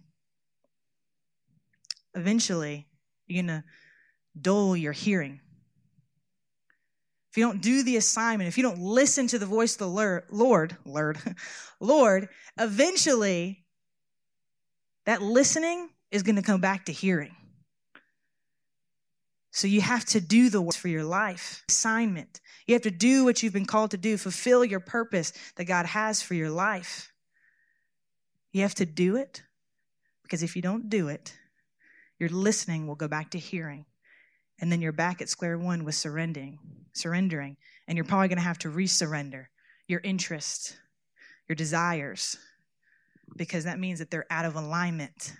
eventually 2.15 2.87
you're 3.27 3.43
going 3.43 3.61
to 3.61 3.63
dull 4.41 4.75
your 4.75 4.93
hearing. 4.93 5.39
If 7.31 7.37
you 7.37 7.45
don't 7.45 7.61
do 7.61 7.83
the 7.83 7.97
assignment, 7.97 8.47
if 8.47 8.57
you 8.57 8.63
don't 8.63 8.79
listen 8.79 9.27
to 9.27 9.39
the 9.39 9.45
voice 9.45 9.73
of 9.73 9.79
the 9.79 9.87
Lord, 10.31 10.77
Lord, 10.85 11.19
Lord, 11.79 12.29
eventually 12.57 13.63
that 15.05 15.21
listening 15.21 15.89
is 16.11 16.23
going 16.23 16.35
to 16.37 16.41
come 16.41 16.61
back 16.61 16.85
to 16.85 16.91
hearing. 16.91 17.35
So 19.51 19.67
you 19.67 19.81
have 19.81 20.05
to 20.05 20.21
do 20.21 20.49
the 20.49 20.61
work 20.61 20.75
for 20.75 20.87
your 20.87 21.03
life, 21.03 21.63
assignment. 21.69 22.41
You 22.67 22.75
have 22.75 22.83
to 22.83 22.91
do 22.91 23.23
what 23.23 23.41
you've 23.41 23.53
been 23.53 23.65
called 23.65 23.91
to 23.91 23.97
do, 23.97 24.17
fulfill 24.17 24.63
your 24.63 24.79
purpose 24.79 25.33
that 25.55 25.65
God 25.65 25.85
has 25.87 26.21
for 26.21 26.33
your 26.33 26.49
life. 26.49 27.11
You 28.51 28.61
have 28.61 28.75
to 28.75 28.85
do 28.85 29.15
it 29.15 29.41
because 30.23 30.43
if 30.43 30.55
you 30.55 30.61
don't 30.61 30.89
do 30.89 31.07
it, 31.07 31.33
your 32.19 32.29
listening 32.29 32.87
will 32.87 32.95
go 32.95 33.07
back 33.07 33.31
to 33.31 33.39
hearing. 33.39 33.85
And 34.59 34.71
then 34.71 34.81
you're 34.81 34.91
back 34.91 35.21
at 35.21 35.29
square 35.29 35.57
one 35.57 35.83
with 35.83 35.95
surrendering, 35.95 36.59
surrendering. 36.93 37.57
And 37.87 37.95
you're 37.95 38.05
probably 38.05 38.27
going 38.27 38.37
to 38.37 38.43
have 38.43 38.59
to 38.59 38.69
resurrender 38.69 39.45
your 39.87 40.01
interests, 40.03 40.75
your 41.47 41.55
desires, 41.55 42.37
because 43.35 43.65
that 43.65 43.79
means 43.79 43.99
that 43.99 44.09
they're 44.09 44.25
out 44.29 44.45
of 44.45 44.55
alignment. 44.55 45.33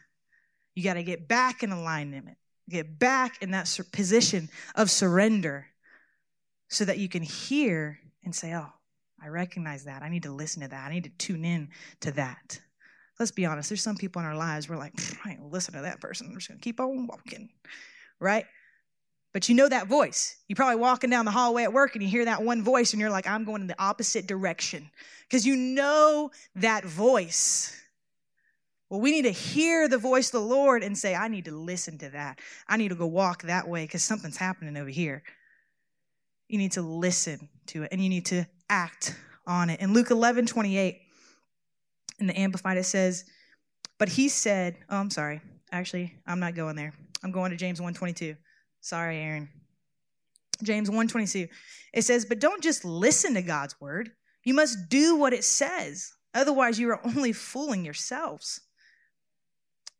You 0.76 0.84
got 0.84 0.94
to 0.94 1.04
get 1.04 1.28
back 1.28 1.64
in 1.64 1.72
alignment, 1.72 2.38
get 2.70 3.00
back 3.00 3.42
in 3.42 3.52
that 3.52 3.80
position 3.92 4.50
of 4.76 4.92
surrender 4.92 5.68
so 6.70 6.86
that 6.86 7.00
you 7.00 7.10
can 7.10 7.24
hear 7.24 8.00
and 8.24 8.36
say, 8.36 8.54
Oh, 8.54 8.72
I 9.22 9.30
recognize 9.30 9.86
that. 9.86 10.04
I 10.04 10.10
need 10.10 10.24
to 10.24 10.32
listen 10.32 10.62
to 10.62 10.68
that. 10.68 10.88
I 10.88 10.94
need 10.94 11.06
to 11.06 11.10
tune 11.18 11.44
in 11.44 11.70
to 12.02 12.12
that. 12.12 12.60
Let's 13.20 13.32
be 13.32 13.46
honest, 13.46 13.70
there's 13.70 13.82
some 13.82 13.98
people 13.98 14.20
in 14.22 14.28
our 14.28 14.36
lives 14.36 14.70
we're 14.70 14.78
like, 14.78 14.94
I 15.26 15.32
ain't 15.32 15.52
listen 15.52 15.74
to 15.74 15.82
that 15.82 16.00
person. 16.00 16.28
I'm 16.28 16.36
just 16.36 16.50
going 16.50 16.60
to 16.60 16.64
keep 16.64 16.80
on 16.80 17.08
walking, 17.08 17.50
right? 18.20 18.46
But 19.34 19.50
you 19.50 19.56
know 19.56 19.68
that 19.70 19.88
voice. 19.88 20.38
You're 20.48 20.56
probably 20.56 20.78
walking 20.78 21.10
down 21.10 21.26
the 21.26 21.32
hallway 21.32 21.64
at 21.64 21.74
work 21.74 21.96
and 21.96 22.04
you 22.04 22.10
hear 22.10 22.26
that 22.26 22.42
one 22.42 22.64
voice 22.64 22.94
and 22.94 23.00
you're 23.00 23.10
like, 23.10 23.28
I'm 23.28 23.44
going 23.44 23.62
in 23.62 23.68
the 23.68 23.82
opposite 23.82 24.26
direction 24.26 24.90
because 25.28 25.46
you 25.46 25.56
know 25.56 26.32
that 26.56 26.86
voice. 26.86 27.80
Well, 28.90 29.02
we 29.02 29.12
need 29.12 29.24
to 29.24 29.32
hear 29.32 29.90
the 29.90 29.98
voice 29.98 30.28
of 30.28 30.32
the 30.34 30.48
Lord 30.48 30.82
and 30.82 30.98
say, 30.98 31.14
I 31.14 31.28
need 31.28 31.46
to 31.46 31.52
listen 31.52 31.98
to 32.00 32.10
that. 32.10 32.40
I 32.68 32.78
need 32.78 32.90
to 32.90 32.96
go 32.96 33.06
walk 33.06 33.44
that 33.44 33.68
way 33.68 33.84
because 33.84 34.02
something's 34.02 34.38
happening 34.38 34.78
over 34.78 34.90
here. 34.90 35.24
You 36.48 36.58
need 36.58 36.72
to 36.74 36.82
listen 36.82 37.50
to 37.68 37.84
it 37.84 37.90
and 37.92 38.02
you 38.02 38.08
need 38.08 38.26
to 38.28 38.46
act 38.70 39.16
on 39.46 39.70
it. 39.70 39.82
In 39.82 39.94
Luke 39.94 40.10
11, 40.10 40.46
28, 40.46 41.02
in 42.20 42.28
the 42.28 42.40
Amplified, 42.40 42.78
it 42.78 42.86
says, 42.86 43.26
But 43.98 44.10
he 44.10 44.30
said, 44.30 44.78
Oh, 44.90 44.98
I'm 44.98 45.10
sorry. 45.10 45.42
Actually, 45.72 46.16
I'm 46.26 46.40
not 46.40 46.56
going 46.56 46.78
there. 46.78 46.94
I'm 47.24 47.32
going 47.32 47.52
to 47.52 47.58
James 47.58 47.82
122. 47.82 48.38
Sorry, 48.82 49.20
Aaron. 49.20 49.50
James 50.64 50.90
122. 50.90 51.48
It 51.94 52.02
says, 52.04 52.26
But 52.26 52.40
don't 52.40 52.64
just 52.64 52.86
listen 52.86 53.34
to 53.36 53.42
God's 53.42 53.80
word. 53.80 54.12
You 54.44 54.54
must 54.54 54.90
do 54.90 55.16
what 55.16 55.34
it 55.34 55.44
says. 55.44 56.14
Otherwise, 56.34 56.80
you 56.80 56.90
are 56.90 57.06
only 57.06 57.34
fooling 57.34 57.86
yourselves. 57.86 58.62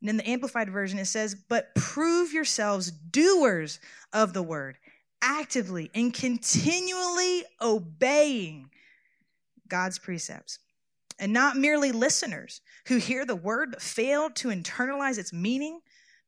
And 0.00 0.10
in 0.10 0.16
the 0.16 0.28
Amplified 0.28 0.70
Version, 0.70 0.98
it 0.98 1.06
says, 1.06 1.34
But 1.34 1.74
prove 1.74 2.32
yourselves 2.32 2.90
doers 2.90 3.80
of 4.12 4.32
the 4.32 4.42
word, 4.42 4.78
actively 5.20 5.90
and 5.94 6.14
continually 6.14 7.44
obeying 7.60 8.70
God's 9.68 9.98
precepts 9.98 10.60
and 11.18 11.32
not 11.32 11.56
merely 11.56 11.92
listeners 11.92 12.60
who 12.86 12.96
hear 12.96 13.24
the 13.24 13.36
word 13.36 13.72
but 13.72 13.82
fail 13.82 14.30
to 14.30 14.48
internalize 14.48 15.18
its 15.18 15.32
meaning, 15.32 15.80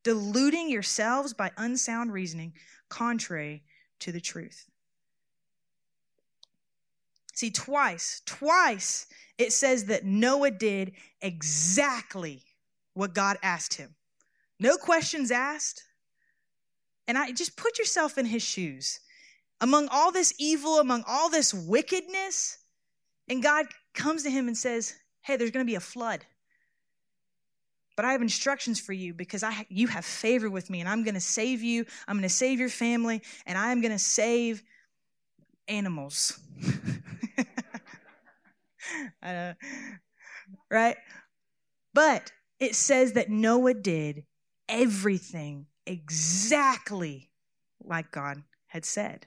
deluding 0.02 0.70
yourselves 0.70 1.32
by 1.34 1.50
unsound 1.56 2.12
reasoning 2.12 2.52
contrary 2.88 3.62
to 4.00 4.12
the 4.12 4.20
truth. 4.20 4.66
See, 7.34 7.50
twice, 7.50 8.22
twice 8.26 9.06
it 9.38 9.52
says 9.52 9.86
that 9.86 10.04
Noah 10.04 10.50
did 10.50 10.92
exactly 11.22 12.42
what 12.94 13.14
God 13.14 13.38
asked 13.42 13.74
him. 13.74 13.94
No 14.58 14.76
questions 14.76 15.30
asked. 15.30 15.84
And 17.08 17.16
I 17.16 17.32
just 17.32 17.56
put 17.56 17.78
yourself 17.78 18.18
in 18.18 18.26
his 18.26 18.42
shoes. 18.42 19.00
Among 19.62 19.88
all 19.88 20.12
this 20.12 20.34
evil, 20.38 20.80
among 20.80 21.04
all 21.06 21.30
this 21.30 21.54
wickedness, 21.54 22.58
and 23.28 23.42
God 23.42 23.66
comes 23.94 24.22
to 24.24 24.30
him 24.30 24.46
and 24.46 24.56
says, 24.56 24.94
Hey, 25.22 25.36
there's 25.36 25.50
going 25.50 25.64
to 25.64 25.70
be 25.70 25.76
a 25.76 25.80
flood. 25.80 26.24
But 28.00 28.06
I 28.06 28.12
have 28.12 28.22
instructions 28.22 28.80
for 28.80 28.94
you 28.94 29.12
because 29.12 29.42
I, 29.42 29.66
you 29.68 29.86
have 29.88 30.06
favor 30.06 30.48
with 30.48 30.70
me, 30.70 30.80
and 30.80 30.88
I'm 30.88 31.04
going 31.04 31.16
to 31.16 31.20
save 31.20 31.60
you. 31.60 31.84
I'm 32.08 32.16
going 32.16 32.22
to 32.22 32.30
save 32.30 32.58
your 32.58 32.70
family, 32.70 33.20
and 33.44 33.58
I 33.58 33.72
am 33.72 33.82
going 33.82 33.92
to 33.92 33.98
save 33.98 34.62
animals. 35.68 36.40
Right? 40.70 40.96
But 41.92 42.32
it 42.58 42.74
says 42.74 43.12
that 43.12 43.28
Noah 43.28 43.74
did 43.74 44.24
everything 44.66 45.66
exactly 45.84 47.28
like 47.84 48.10
God 48.12 48.42
had 48.68 48.86
said. 48.86 49.26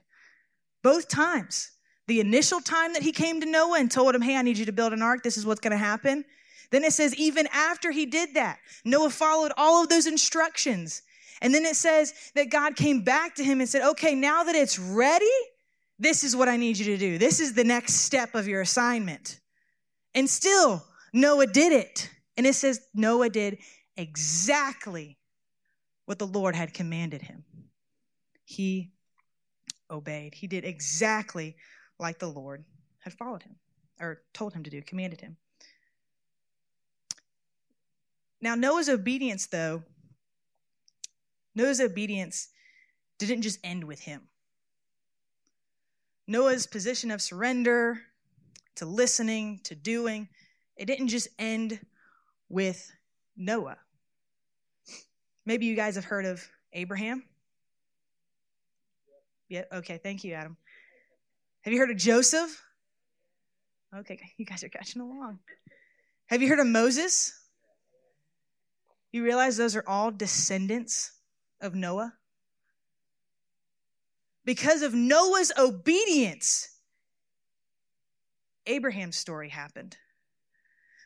Both 0.82 1.06
times. 1.06 1.70
The 2.08 2.18
initial 2.18 2.60
time 2.60 2.92
that 2.94 3.04
he 3.04 3.12
came 3.12 3.40
to 3.40 3.46
Noah 3.46 3.78
and 3.78 3.88
told 3.88 4.16
him, 4.16 4.20
Hey, 4.20 4.36
I 4.36 4.42
need 4.42 4.58
you 4.58 4.66
to 4.66 4.72
build 4.72 4.92
an 4.92 5.00
ark. 5.00 5.22
This 5.22 5.38
is 5.38 5.46
what's 5.46 5.60
going 5.60 5.70
to 5.70 5.76
happen. 5.76 6.24
Then 6.74 6.82
it 6.82 6.92
says, 6.92 7.14
even 7.14 7.46
after 7.52 7.92
he 7.92 8.04
did 8.04 8.34
that, 8.34 8.58
Noah 8.84 9.10
followed 9.10 9.52
all 9.56 9.84
of 9.84 9.88
those 9.88 10.08
instructions. 10.08 11.02
And 11.40 11.54
then 11.54 11.64
it 11.64 11.76
says 11.76 12.12
that 12.34 12.50
God 12.50 12.74
came 12.74 13.02
back 13.02 13.36
to 13.36 13.44
him 13.44 13.60
and 13.60 13.68
said, 13.68 13.88
Okay, 13.90 14.16
now 14.16 14.42
that 14.42 14.56
it's 14.56 14.76
ready, 14.76 15.30
this 16.00 16.24
is 16.24 16.34
what 16.34 16.48
I 16.48 16.56
need 16.56 16.76
you 16.76 16.84
to 16.86 16.96
do. 16.96 17.16
This 17.16 17.38
is 17.38 17.54
the 17.54 17.62
next 17.62 17.94
step 18.00 18.34
of 18.34 18.48
your 18.48 18.60
assignment. 18.60 19.38
And 20.16 20.28
still, 20.28 20.82
Noah 21.12 21.46
did 21.46 21.72
it. 21.72 22.10
And 22.36 22.44
it 22.44 22.54
says 22.54 22.80
Noah 22.92 23.30
did 23.30 23.58
exactly 23.96 25.16
what 26.06 26.18
the 26.18 26.26
Lord 26.26 26.56
had 26.56 26.74
commanded 26.74 27.22
him. 27.22 27.44
He 28.44 28.90
obeyed. 29.92 30.34
He 30.34 30.48
did 30.48 30.64
exactly 30.64 31.54
like 32.00 32.18
the 32.18 32.26
Lord 32.26 32.64
had 32.98 33.12
followed 33.12 33.44
him 33.44 33.54
or 34.00 34.22
told 34.32 34.54
him 34.54 34.64
to 34.64 34.70
do, 34.70 34.82
commanded 34.82 35.20
him. 35.20 35.36
Now, 38.44 38.54
Noah's 38.54 38.90
obedience, 38.90 39.46
though, 39.46 39.82
Noah's 41.54 41.80
obedience 41.80 42.48
didn't 43.18 43.40
just 43.40 43.58
end 43.64 43.84
with 43.84 44.00
him. 44.00 44.20
Noah's 46.26 46.66
position 46.66 47.10
of 47.10 47.22
surrender 47.22 48.02
to 48.74 48.84
listening 48.84 49.60
to 49.64 49.74
doing, 49.74 50.28
it 50.76 50.84
didn't 50.84 51.08
just 51.08 51.28
end 51.38 51.80
with 52.50 52.92
Noah. 53.34 53.78
Maybe 55.46 55.64
you 55.64 55.74
guys 55.74 55.94
have 55.94 56.04
heard 56.04 56.26
of 56.26 56.46
Abraham. 56.74 57.24
Yeah, 59.48 59.62
okay, 59.72 59.98
thank 60.02 60.22
you, 60.22 60.34
Adam. 60.34 60.58
Have 61.62 61.72
you 61.72 61.80
heard 61.80 61.90
of 61.90 61.96
Joseph? 61.96 62.62
Okay, 63.96 64.20
you 64.36 64.44
guys 64.44 64.62
are 64.62 64.68
catching 64.68 65.00
along. 65.00 65.38
Have 66.26 66.42
you 66.42 66.48
heard 66.50 66.60
of 66.60 66.66
Moses? 66.66 67.40
You 69.14 69.22
realize 69.22 69.56
those 69.56 69.76
are 69.76 69.84
all 69.86 70.10
descendants 70.10 71.12
of 71.60 71.76
Noah? 71.76 72.14
Because 74.44 74.82
of 74.82 74.92
Noah's 74.92 75.52
obedience, 75.56 76.68
Abraham's 78.66 79.14
story 79.14 79.50
happened. 79.50 79.96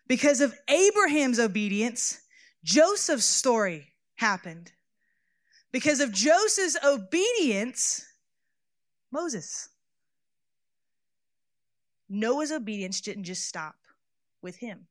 Because 0.07 0.41
of 0.41 0.55
Abraham's 0.69 1.39
obedience, 1.39 2.23
Joseph's 2.65 3.27
story 3.27 3.89
happened. 4.15 4.73
Because 5.71 6.01
of 6.01 6.11
Joseph's 6.11 6.79
obedience, 6.83 8.07
Moses. 9.11 9.69
Noah's 12.09 12.53
obedience 12.53 13.03
didn't 13.03 13.25
just 13.25 13.47
stop 13.47 13.77
with 14.41 14.57
him. 14.57 14.87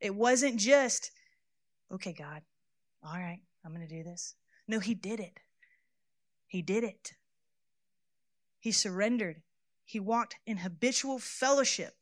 It 0.00 0.14
wasn't 0.14 0.58
just, 0.58 1.10
okay, 1.92 2.12
God, 2.12 2.42
all 3.02 3.18
right, 3.18 3.40
I'm 3.64 3.74
going 3.74 3.86
to 3.86 3.94
do 3.94 4.02
this. 4.02 4.34
No, 4.68 4.78
he 4.80 4.94
did 4.94 5.20
it. 5.20 5.38
He 6.46 6.62
did 6.62 6.84
it. 6.84 7.12
He 8.58 8.72
surrendered. 8.72 9.42
He 9.84 10.00
walked 10.00 10.36
in 10.46 10.58
habitual 10.58 11.18
fellowship. 11.18 11.94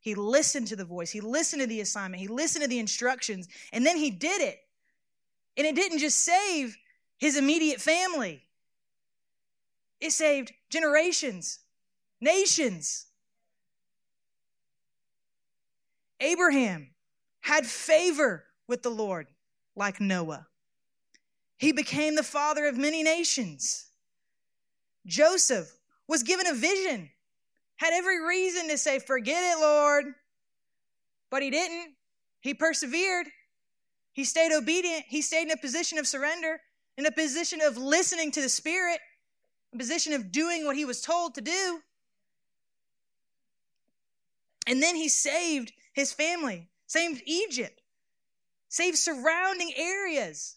He 0.00 0.14
listened 0.14 0.68
to 0.68 0.76
the 0.76 0.84
voice. 0.84 1.10
He 1.10 1.20
listened 1.20 1.62
to 1.62 1.66
the 1.66 1.80
assignment. 1.80 2.20
He 2.20 2.28
listened 2.28 2.62
to 2.62 2.68
the 2.68 2.78
instructions. 2.78 3.48
And 3.72 3.84
then 3.84 3.96
he 3.96 4.10
did 4.10 4.40
it. 4.40 4.60
And 5.56 5.66
it 5.66 5.74
didn't 5.74 5.98
just 5.98 6.24
save 6.24 6.76
his 7.18 7.36
immediate 7.36 7.80
family, 7.80 8.42
it 10.00 10.12
saved 10.12 10.52
generations 10.70 11.60
nations. 12.20 13.06
Abraham 16.20 16.90
had 17.46 17.64
favor 17.64 18.42
with 18.66 18.82
the 18.82 18.90
Lord 18.90 19.28
like 19.76 20.00
Noah. 20.00 20.48
He 21.58 21.70
became 21.70 22.16
the 22.16 22.24
father 22.24 22.66
of 22.66 22.76
many 22.76 23.04
nations. 23.04 23.86
Joseph 25.06 25.70
was 26.08 26.24
given 26.24 26.48
a 26.48 26.54
vision, 26.54 27.08
had 27.76 27.92
every 27.92 28.20
reason 28.20 28.68
to 28.68 28.76
say, 28.76 28.98
Forget 28.98 29.44
it, 29.44 29.60
Lord. 29.60 30.06
But 31.30 31.42
he 31.42 31.50
didn't. 31.50 31.94
He 32.40 32.52
persevered. 32.52 33.28
He 34.12 34.24
stayed 34.24 34.50
obedient. 34.52 35.04
He 35.06 35.22
stayed 35.22 35.44
in 35.44 35.52
a 35.52 35.56
position 35.56 35.98
of 35.98 36.08
surrender, 36.08 36.60
in 36.98 37.06
a 37.06 37.12
position 37.12 37.60
of 37.62 37.76
listening 37.76 38.32
to 38.32 38.42
the 38.42 38.48
Spirit, 38.48 38.98
a 39.72 39.78
position 39.78 40.14
of 40.14 40.32
doing 40.32 40.66
what 40.66 40.74
he 40.74 40.84
was 40.84 41.00
told 41.00 41.36
to 41.36 41.42
do. 41.42 41.80
And 44.66 44.82
then 44.82 44.96
he 44.96 45.08
saved 45.08 45.72
his 45.92 46.12
family, 46.12 46.70
saved 46.86 47.22
Egypt, 47.26 47.80
saved 48.68 48.96
surrounding 48.98 49.72
areas 49.76 50.56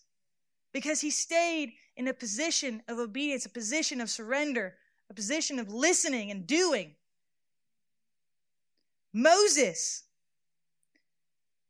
because 0.72 1.02
he 1.02 1.10
stayed 1.10 1.74
in 1.96 2.08
a 2.08 2.14
position 2.14 2.82
of 2.88 3.00
obedience, 3.00 3.46
a 3.46 3.50
position 3.50 4.00
of 4.00 4.10
surrender, 4.10 4.76
a 5.10 5.14
position 5.14 5.60
of 5.60 5.72
listening 5.74 6.32
and 6.32 6.48
doing. 6.48 6.96
Moses. 9.14 10.04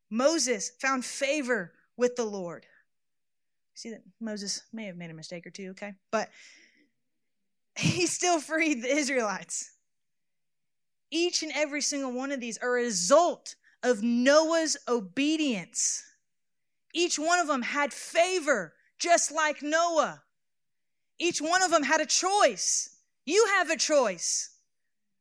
Moses 0.09 0.71
found 0.79 1.05
favor 1.05 1.73
with 1.95 2.15
the 2.15 2.25
Lord. 2.25 2.65
See 3.75 3.91
that 3.91 4.01
Moses 4.19 4.63
may 4.73 4.85
have 4.85 4.97
made 4.97 5.11
a 5.11 5.13
mistake 5.13 5.47
or 5.47 5.51
two, 5.51 5.69
okay? 5.69 5.93
But 6.11 6.29
he 7.77 8.07
still 8.07 8.39
freed 8.39 8.81
the 8.81 8.93
Israelites. 8.93 9.71
Each 11.11 11.43
and 11.43 11.51
every 11.55 11.81
single 11.81 12.11
one 12.11 12.31
of 12.31 12.39
these 12.39 12.57
are 12.57 12.69
a 12.77 12.83
result 12.83 13.55
of 13.83 14.03
Noah's 14.03 14.77
obedience. 14.87 16.03
Each 16.93 17.17
one 17.17 17.39
of 17.39 17.47
them 17.47 17.61
had 17.61 17.93
favor, 17.93 18.73
just 18.97 19.31
like 19.31 19.61
Noah. 19.61 20.21
Each 21.19 21.41
one 21.41 21.61
of 21.61 21.71
them 21.71 21.83
had 21.83 22.01
a 22.01 22.05
choice. 22.05 22.89
You 23.25 23.45
have 23.55 23.69
a 23.69 23.77
choice. 23.77 24.49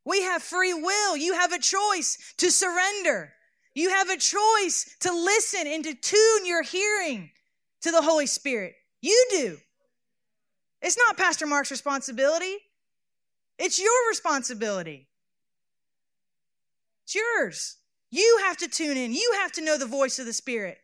We 0.04 0.22
have 0.22 0.42
free 0.42 0.72
will. 0.72 1.16
You 1.16 1.34
have 1.34 1.52
a 1.52 1.58
choice 1.58 2.34
to 2.38 2.50
surrender. 2.50 3.32
You 3.74 3.90
have 3.90 4.08
a 4.08 4.16
choice 4.16 4.96
to 5.00 5.12
listen 5.12 5.66
and 5.66 5.84
to 5.84 5.94
tune 5.94 6.46
your 6.46 6.62
hearing 6.62 7.30
to 7.82 7.90
the 7.90 8.02
Holy 8.02 8.26
Spirit. 8.26 8.74
You 9.00 9.26
do. 9.30 9.58
It's 10.80 10.96
not 10.96 11.16
Pastor 11.16 11.46
Mark's 11.46 11.70
responsibility, 11.70 12.56
it's 13.58 13.80
your 13.80 14.08
responsibility. 14.08 15.08
It's 17.04 17.14
yours. 17.14 17.76
You 18.10 18.40
have 18.44 18.56
to 18.58 18.68
tune 18.68 18.96
in. 18.96 19.12
You 19.12 19.34
have 19.40 19.52
to 19.52 19.60
know 19.60 19.76
the 19.78 19.86
voice 19.86 20.18
of 20.18 20.26
the 20.26 20.32
Spirit. 20.32 20.78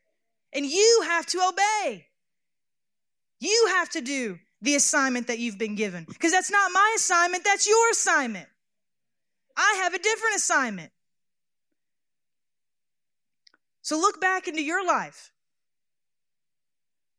And 0.53 0.67
you 0.67 1.03
have 1.07 1.27
to 1.27 1.41
obey. 1.49 2.07
You 3.41 3.69
have 3.75 3.89
to 3.91 4.01
do 4.01 4.39
the 4.63 4.75
assignment 4.75 5.27
that 5.27 5.39
you've 5.39 5.59
been 5.59 5.75
given. 5.75 6.05
Because 6.09 6.33
that's 6.33 6.51
not 6.51 6.73
my 6.73 6.93
assignment, 6.97 7.45
that's 7.45 7.67
your 7.67 7.91
assignment. 7.91 8.49
I 9.57 9.81
have 9.83 9.95
a 9.95 9.99
different 9.99 10.37
assignment. 10.37 10.91
So 13.83 13.99
look 13.99 14.21
back 14.21 14.49
into 14.49 14.63
your 14.63 14.87
life. 14.87 15.31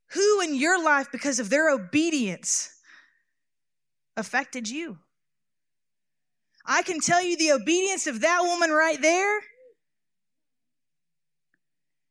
Who 0.09 0.41
in 0.41 0.55
your 0.55 0.83
life, 0.83 1.11
because 1.11 1.39
of 1.39 1.49
their 1.49 1.69
obedience, 1.69 2.71
affected 4.17 4.69
you? 4.69 4.97
I 6.65 6.81
can 6.81 6.99
tell 6.99 7.23
you 7.23 7.37
the 7.37 7.51
obedience 7.51 8.07
of 8.07 8.21
that 8.21 8.41
woman 8.43 8.71
right 8.71 8.99
there. 9.01 9.41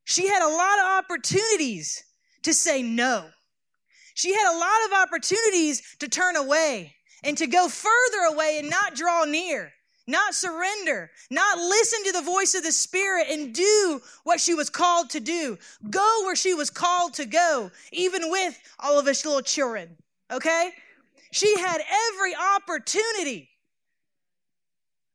She 0.04 0.28
had 0.28 0.42
a 0.42 0.48
lot 0.48 0.78
of 0.78 1.04
opportunities 1.04 2.04
to 2.42 2.52
say 2.52 2.82
no. 2.82 3.26
She 4.14 4.32
had 4.32 4.54
a 4.54 4.58
lot 4.58 4.84
of 4.86 5.08
opportunities 5.08 5.96
to 5.98 6.08
turn 6.08 6.36
away 6.36 6.94
and 7.24 7.36
to 7.38 7.46
go 7.46 7.68
further 7.68 8.32
away 8.32 8.58
and 8.60 8.70
not 8.70 8.94
draw 8.94 9.24
near, 9.24 9.72
not 10.06 10.34
surrender, 10.34 11.10
not 11.30 11.58
listen 11.58 12.04
to 12.04 12.12
the 12.12 12.22
voice 12.22 12.54
of 12.54 12.62
the 12.62 12.70
Spirit 12.70 13.28
and 13.30 13.54
do 13.54 14.00
what 14.22 14.40
she 14.40 14.54
was 14.54 14.70
called 14.70 15.10
to 15.10 15.20
do. 15.20 15.58
Go 15.90 16.20
where 16.24 16.36
she 16.36 16.54
was 16.54 16.70
called 16.70 17.14
to 17.14 17.24
go, 17.24 17.70
even 17.90 18.30
with 18.30 18.56
all 18.78 18.98
of 18.98 19.06
us 19.06 19.24
little 19.24 19.40
children. 19.40 19.96
Okay? 20.30 20.70
She 21.32 21.58
had 21.58 21.80
every 22.12 22.34
opportunity, 22.36 23.48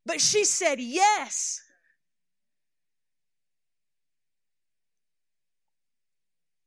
but 0.05 0.19
she 0.19 0.43
said 0.43 0.79
yes. 0.81 1.61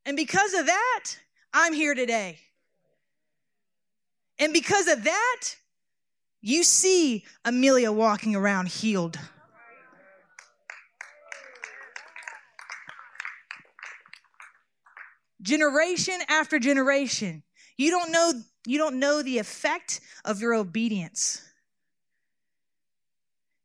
And 0.05 0.17
because 0.17 0.55
of 0.55 0.67
that, 0.67 1.05
I'm 1.53 1.73
here 1.73 1.95
today. 1.95 2.39
And 4.39 4.53
because 4.53 4.89
of 4.89 5.05
that, 5.05 5.57
you 6.41 6.65
see 6.65 7.25
Amelia 7.45 7.93
walking 7.93 8.35
around 8.35 8.69
healed. 8.69 9.19
Generation 15.41 16.19
after 16.29 16.59
generation. 16.59 17.43
You 17.77 17.91
don't 17.91 18.13
know 18.13 18.33
you 18.65 18.79
don't 18.79 19.01
know 19.01 19.23
the 19.23 19.39
effect 19.39 20.01
of 20.25 20.41
your 20.41 20.55
obedience. 20.55 21.43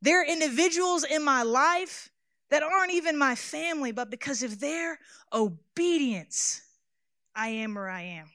There 0.02 0.22
are 0.22 0.26
individuals 0.26 1.04
in 1.04 1.24
my 1.24 1.44
life 1.44 2.10
that 2.50 2.64
aren't 2.64 2.94
even 2.94 3.18
my 3.18 3.36
family, 3.36 3.92
but 3.92 4.10
because 4.10 4.44
of 4.44 4.60
their 4.60 5.00
obedience, 5.34 6.62
I 7.36 7.50
am 7.50 7.76
where 7.76 7.90
I 7.90 8.02
am. 8.02 8.30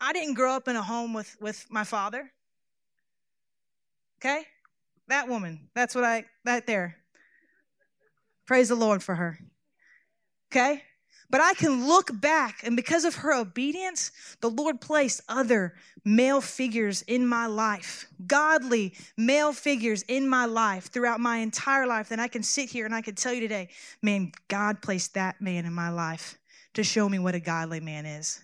I 0.00 0.12
didn't 0.12 0.34
grow 0.34 0.52
up 0.54 0.68
in 0.68 0.76
a 0.76 0.82
home 0.82 1.14
with, 1.14 1.36
with 1.40 1.66
my 1.70 1.84
father. 1.84 2.30
Okay? 4.18 4.44
That 5.08 5.28
woman, 5.28 5.68
that's 5.74 5.94
what 5.94 6.04
I, 6.04 6.24
that 6.44 6.66
there. 6.66 6.96
Praise 8.46 8.68
the 8.68 8.74
Lord 8.74 9.02
for 9.02 9.14
her. 9.14 9.38
Okay? 10.50 10.82
But 11.34 11.40
I 11.40 11.54
can 11.54 11.88
look 11.88 12.20
back, 12.20 12.60
and 12.62 12.76
because 12.76 13.04
of 13.04 13.16
her 13.16 13.34
obedience, 13.34 14.12
the 14.40 14.48
Lord 14.48 14.80
placed 14.80 15.20
other 15.28 15.74
male 16.04 16.40
figures 16.40 17.02
in 17.02 17.26
my 17.26 17.46
life, 17.46 18.06
godly 18.24 18.94
male 19.16 19.52
figures 19.52 20.02
in 20.02 20.28
my 20.28 20.44
life 20.44 20.92
throughout 20.92 21.18
my 21.18 21.38
entire 21.38 21.88
life. 21.88 22.08
Then 22.08 22.20
I 22.20 22.28
can 22.28 22.44
sit 22.44 22.70
here 22.70 22.86
and 22.86 22.94
I 22.94 23.02
can 23.02 23.16
tell 23.16 23.32
you 23.32 23.40
today, 23.40 23.68
man, 24.00 24.30
God 24.46 24.80
placed 24.80 25.14
that 25.14 25.40
man 25.40 25.66
in 25.66 25.72
my 25.72 25.88
life 25.88 26.38
to 26.74 26.84
show 26.84 27.08
me 27.08 27.18
what 27.18 27.34
a 27.34 27.40
godly 27.40 27.80
man 27.80 28.06
is. 28.06 28.40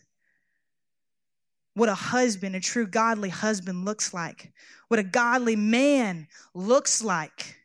What 1.75 1.89
a 1.89 1.95
husband, 1.95 2.57
a 2.57 2.61
true 2.61 2.89
godly 2.89 3.29
husband 3.29 3.85
looks 3.85 4.13
like. 4.13 4.51
What 4.89 4.99
a 4.99 5.05
godly 5.05 5.55
man 5.55 6.27
looks 6.55 7.05
like. 7.05 7.57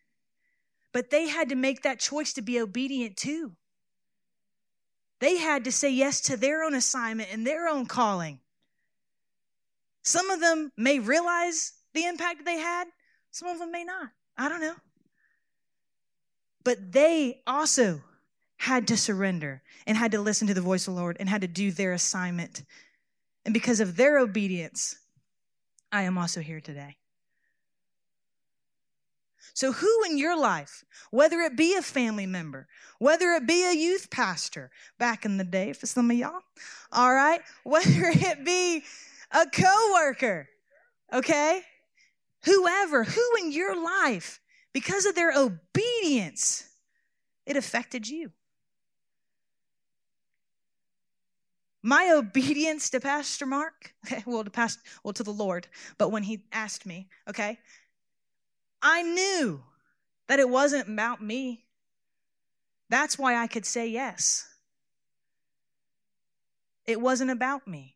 But 0.94 1.10
they 1.10 1.30
had 1.30 1.50
to 1.50 1.56
make 1.56 1.82
that 1.82 2.00
choice 2.00 2.32
to 2.34 2.44
be 2.44 2.62
obedient 2.62 3.18
too. 3.18 3.54
They 5.20 5.38
had 5.38 5.64
to 5.64 5.72
say 5.72 5.90
yes 5.90 6.22
to 6.22 6.38
their 6.38 6.64
own 6.64 6.74
assignment 6.74 7.30
and 7.32 7.46
their 7.46 7.68
own 7.68 7.86
calling. 7.86 8.40
Some 10.02 10.30
of 10.30 10.40
them 10.40 10.72
may 10.78 11.00
realize 11.00 11.74
the 11.94 12.06
impact 12.06 12.46
they 12.46 12.60
had, 12.60 12.88
some 13.32 13.48
of 13.48 13.60
them 13.60 13.72
may 13.72 13.84
not. 13.84 14.10
I 14.38 14.50
don't 14.50 14.62
know. 14.62 14.76
But 16.64 16.92
they 16.92 17.42
also 17.48 18.02
had 18.58 18.88
to 18.88 18.98
surrender 18.98 19.62
and 19.88 19.98
had 19.98 20.12
to 20.12 20.22
listen 20.22 20.48
to 20.48 20.54
the 20.54 20.62
voice 20.62 20.88
of 20.88 20.96
the 20.96 21.00
Lord 21.00 21.18
and 21.20 21.30
had 21.30 21.42
to 21.42 21.48
do 21.48 21.72
their 21.72 21.94
assignment. 21.94 22.64
And 23.46 23.54
because 23.54 23.80
of 23.80 23.96
their 23.96 24.18
obedience, 24.20 24.98
I 25.92 26.04
am 26.04 26.18
also 26.18 26.42
here 26.42 26.60
today. 26.60 26.98
So, 29.56 29.72
who 29.72 30.04
in 30.04 30.18
your 30.18 30.38
life, 30.38 30.84
whether 31.12 31.40
it 31.40 31.56
be 31.56 31.76
a 31.76 31.82
family 31.82 32.26
member, 32.26 32.68
whether 33.00 33.32
it 33.32 33.48
be 33.48 33.66
a 33.66 33.74
youth 33.74 34.10
pastor 34.10 34.70
back 35.00 35.24
in 35.24 35.38
the 35.38 35.46
day 35.46 35.72
for 35.72 35.86
some 35.86 36.12
of 36.12 36.18
y'all, 36.18 36.42
all 36.92 37.14
right, 37.14 37.40
whether 37.64 38.12
it 38.14 38.44
be 38.44 38.84
a 39.32 39.46
coworker, 39.50 40.50
okay, 41.14 41.62
whoever, 42.44 43.06
who 43.06 43.22
in 43.40 43.54
your 43.54 43.82
life, 43.82 44.42
because 44.74 45.06
of 45.06 45.16
their 45.16 45.32
obedience, 45.32 46.68
it 47.46 47.56
affected 47.56 48.10
you. 48.10 48.34
My 51.82 52.12
obedience 52.12 52.90
to 52.90 53.00
Pastor 53.00 53.46
Mark, 53.46 53.94
okay, 54.06 54.22
well 54.28 54.44
to 54.44 54.50
past, 54.50 54.80
well 55.06 55.14
to 55.14 55.24
the 55.24 55.32
Lord, 55.32 55.68
but 55.98 56.12
when 56.12 56.24
he 56.24 56.44
asked 56.52 56.86
me, 56.86 57.08
okay, 57.30 57.58
I 58.88 59.02
knew 59.02 59.64
that 60.28 60.40
it 60.40 60.48
wasn't 60.48 60.88
about 60.88 61.20
me. 61.20 61.66
That's 62.88 63.18
why 63.18 63.36
I 63.36 63.48
could 63.48 63.66
say 63.66 63.88
yes. 63.88 64.48
It 66.86 67.02
wasn't 67.02 67.32
about 67.32 67.68
me. 67.68 67.96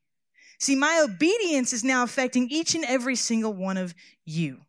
See, 0.58 0.75
my 0.75 1.06
obedience 1.08 1.73
is 1.73 1.84
now 1.84 2.02
affecting 2.02 2.49
each 2.49 2.73
and 2.73 2.84
every 2.86 3.15
single 3.15 3.54
one 3.54 3.78
of 3.78 3.93
you. 4.25 4.62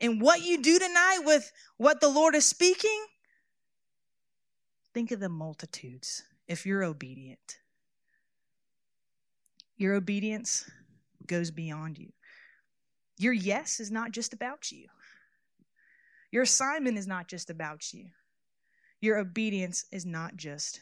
And 0.00 0.22
what 0.22 0.42
you 0.42 0.62
do 0.62 0.78
tonight 0.78 1.20
with 1.24 1.52
what 1.76 2.00
the 2.00 2.08
Lord 2.08 2.34
is 2.34 2.46
speaking, 2.46 3.04
think 4.94 5.10
of 5.10 5.20
the 5.20 5.28
multitudes 5.28 6.22
if 6.48 6.64
you're 6.64 6.82
obedient. 6.82 7.58
Your 9.76 9.94
obedience 9.94 10.68
goes 11.26 11.50
beyond 11.50 11.98
you. 11.98 12.10
Your 13.18 13.32
yes 13.32 13.80
is 13.80 13.90
not 13.90 14.12
just 14.12 14.32
about 14.32 14.72
you. 14.72 14.88
Your 16.30 16.42
assignment 16.42 16.98
is 16.98 17.06
not 17.06 17.28
just 17.28 17.48
about 17.48 17.92
you. 17.92 18.06
Your 19.00 19.18
obedience 19.18 19.84
is 19.92 20.04
not 20.04 20.36
just 20.36 20.80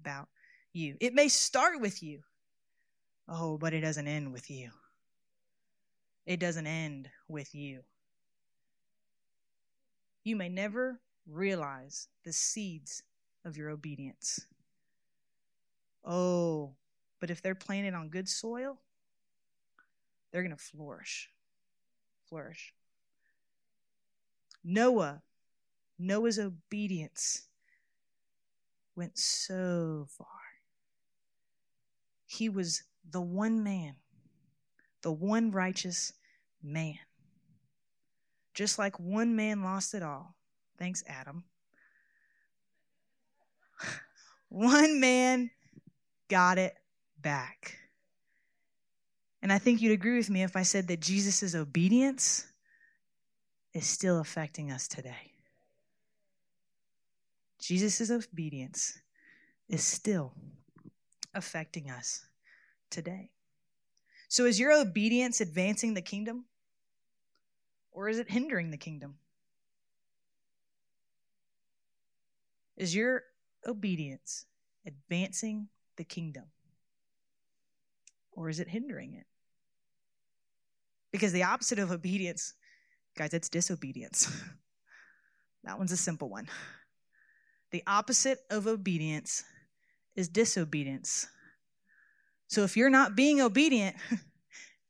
about 0.00 0.28
you. 0.72 0.96
It 1.00 1.14
may 1.14 1.28
start 1.28 1.80
with 1.80 2.02
you. 2.02 2.20
Oh, 3.28 3.58
but 3.58 3.74
it 3.74 3.80
doesn't 3.80 4.08
end 4.08 4.32
with 4.32 4.50
you. 4.50 4.70
It 6.26 6.40
doesn't 6.40 6.66
end 6.66 7.10
with 7.28 7.54
you. 7.54 7.82
You 10.24 10.36
may 10.36 10.48
never 10.48 11.00
realize 11.26 12.08
the 12.24 12.32
seeds 12.32 13.02
of 13.44 13.56
your 13.56 13.70
obedience. 13.70 14.46
Oh, 16.04 16.74
but 17.20 17.30
if 17.30 17.40
they're 17.40 17.54
planted 17.54 17.94
on 17.94 18.08
good 18.08 18.28
soil, 18.28 18.78
they're 20.32 20.42
going 20.42 20.56
to 20.56 20.62
flourish. 20.62 21.30
Flourish. 22.28 22.74
Noah, 24.64 25.22
Noah's 25.98 26.38
obedience 26.38 27.48
went 28.94 29.16
so 29.16 30.06
far. 30.10 30.26
He 32.26 32.48
was 32.48 32.82
the 33.10 33.20
one 33.20 33.62
man, 33.62 33.94
the 35.02 35.12
one 35.12 35.50
righteous 35.50 36.12
man. 36.62 36.98
Just 38.52 38.78
like 38.78 38.98
one 38.98 39.34
man 39.36 39.62
lost 39.62 39.94
it 39.94 40.02
all. 40.02 40.34
Thanks, 40.78 41.02
Adam. 41.06 41.44
one 44.48 45.00
man 45.00 45.50
got 46.28 46.58
it 46.58 46.74
back. 47.20 47.78
And 49.48 49.54
I 49.54 49.58
think 49.58 49.80
you'd 49.80 49.92
agree 49.92 50.18
with 50.18 50.28
me 50.28 50.42
if 50.42 50.56
I 50.56 50.62
said 50.62 50.88
that 50.88 51.00
Jesus' 51.00 51.54
obedience 51.54 52.44
is 53.72 53.86
still 53.86 54.20
affecting 54.20 54.70
us 54.70 54.86
today. 54.86 55.32
Jesus' 57.58 58.10
obedience 58.10 58.98
is 59.66 59.82
still 59.82 60.34
affecting 61.34 61.88
us 61.88 62.26
today. 62.90 63.30
So, 64.28 64.44
is 64.44 64.60
your 64.60 64.70
obedience 64.70 65.40
advancing 65.40 65.94
the 65.94 66.02
kingdom 66.02 66.44
or 67.90 68.10
is 68.10 68.18
it 68.18 68.28
hindering 68.28 68.70
the 68.70 68.76
kingdom? 68.76 69.14
Is 72.76 72.94
your 72.94 73.22
obedience 73.66 74.44
advancing 74.86 75.68
the 75.96 76.04
kingdom 76.04 76.44
or 78.32 78.50
is 78.50 78.60
it 78.60 78.68
hindering 78.68 79.14
it? 79.14 79.24
Because 81.10 81.32
the 81.32 81.44
opposite 81.44 81.78
of 81.78 81.90
obedience, 81.90 82.54
guys, 83.16 83.32
it's 83.32 83.48
disobedience. 83.48 84.30
that 85.64 85.78
one's 85.78 85.92
a 85.92 85.96
simple 85.96 86.28
one. 86.28 86.48
The 87.70 87.82
opposite 87.86 88.40
of 88.50 88.66
obedience 88.66 89.44
is 90.16 90.28
disobedience. 90.28 91.28
So 92.48 92.62
if 92.62 92.76
you're 92.76 92.90
not 92.90 93.14
being 93.14 93.40
obedient, 93.40 93.96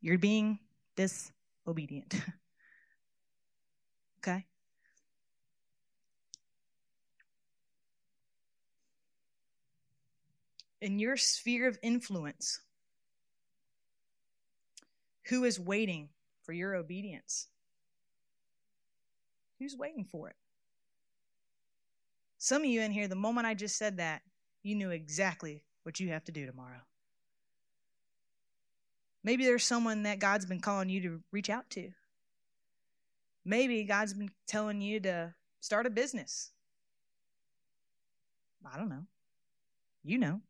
you're 0.01 0.19
being 0.19 0.59
disobedient. 0.97 2.15
okay? 4.21 4.47
In 10.81 11.01
your 11.01 11.17
sphere 11.17 11.67
of 11.67 11.77
influence, 11.83 12.61
who 15.29 15.45
is 15.45 15.61
waiting 15.61 16.09
for 16.43 16.53
your 16.53 16.75
obedience? 16.75 17.49
Who's 19.59 19.77
waiting 19.77 20.05
for 20.05 20.29
it? 20.29 20.37
Some 22.39 22.63
of 22.63 22.69
you 22.69 22.81
in 22.81 22.93
here, 22.93 23.09
the 23.09 23.15
moment 23.15 23.47
I 23.47 23.55
just 23.55 23.77
said 23.77 23.97
that, 23.99 24.23
you 24.63 24.75
knew 24.75 24.91
exactly 24.91 25.63
what 25.83 26.01
you 26.01 26.09
have 26.11 26.25
to 26.25 26.33
do 26.33 26.47
tomorrow. 26.47 26.81
Maybe 29.25 29.45
there's 29.45 29.65
someone 29.65 30.05
that 30.05 30.21
God's 30.21 30.47
been 30.47 30.61
calling 30.61 30.89
you 30.89 31.03
to 31.03 31.21
reach 31.33 31.51
out 31.51 31.69
to. 31.71 31.91
Maybe 33.45 33.83
God's 33.85 34.15
been 34.15 34.31
telling 34.47 34.81
you 34.81 35.01
to 35.01 35.35
start 35.61 35.87
a 35.87 35.91
business. 35.91 36.53
I 38.71 38.79
don't 38.79 38.89
know. 38.89 39.05
You 40.05 40.19
know. 40.19 40.41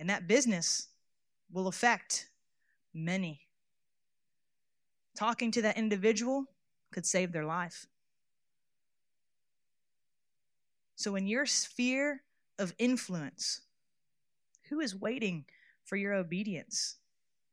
And 0.00 0.10
that 0.10 0.26
business 0.26 0.88
will 1.52 1.68
affect 1.68 2.27
many. 2.98 3.40
Talking 5.16 5.50
to 5.52 5.62
that 5.62 5.78
individual 5.78 6.44
could 6.92 7.06
save 7.06 7.32
their 7.32 7.44
life. 7.44 7.86
So, 10.96 11.14
in 11.14 11.26
your 11.26 11.46
sphere 11.46 12.22
of 12.58 12.74
influence, 12.78 13.60
who 14.68 14.80
is 14.80 14.94
waiting 14.94 15.44
for 15.84 15.96
your 15.96 16.14
obedience? 16.14 16.96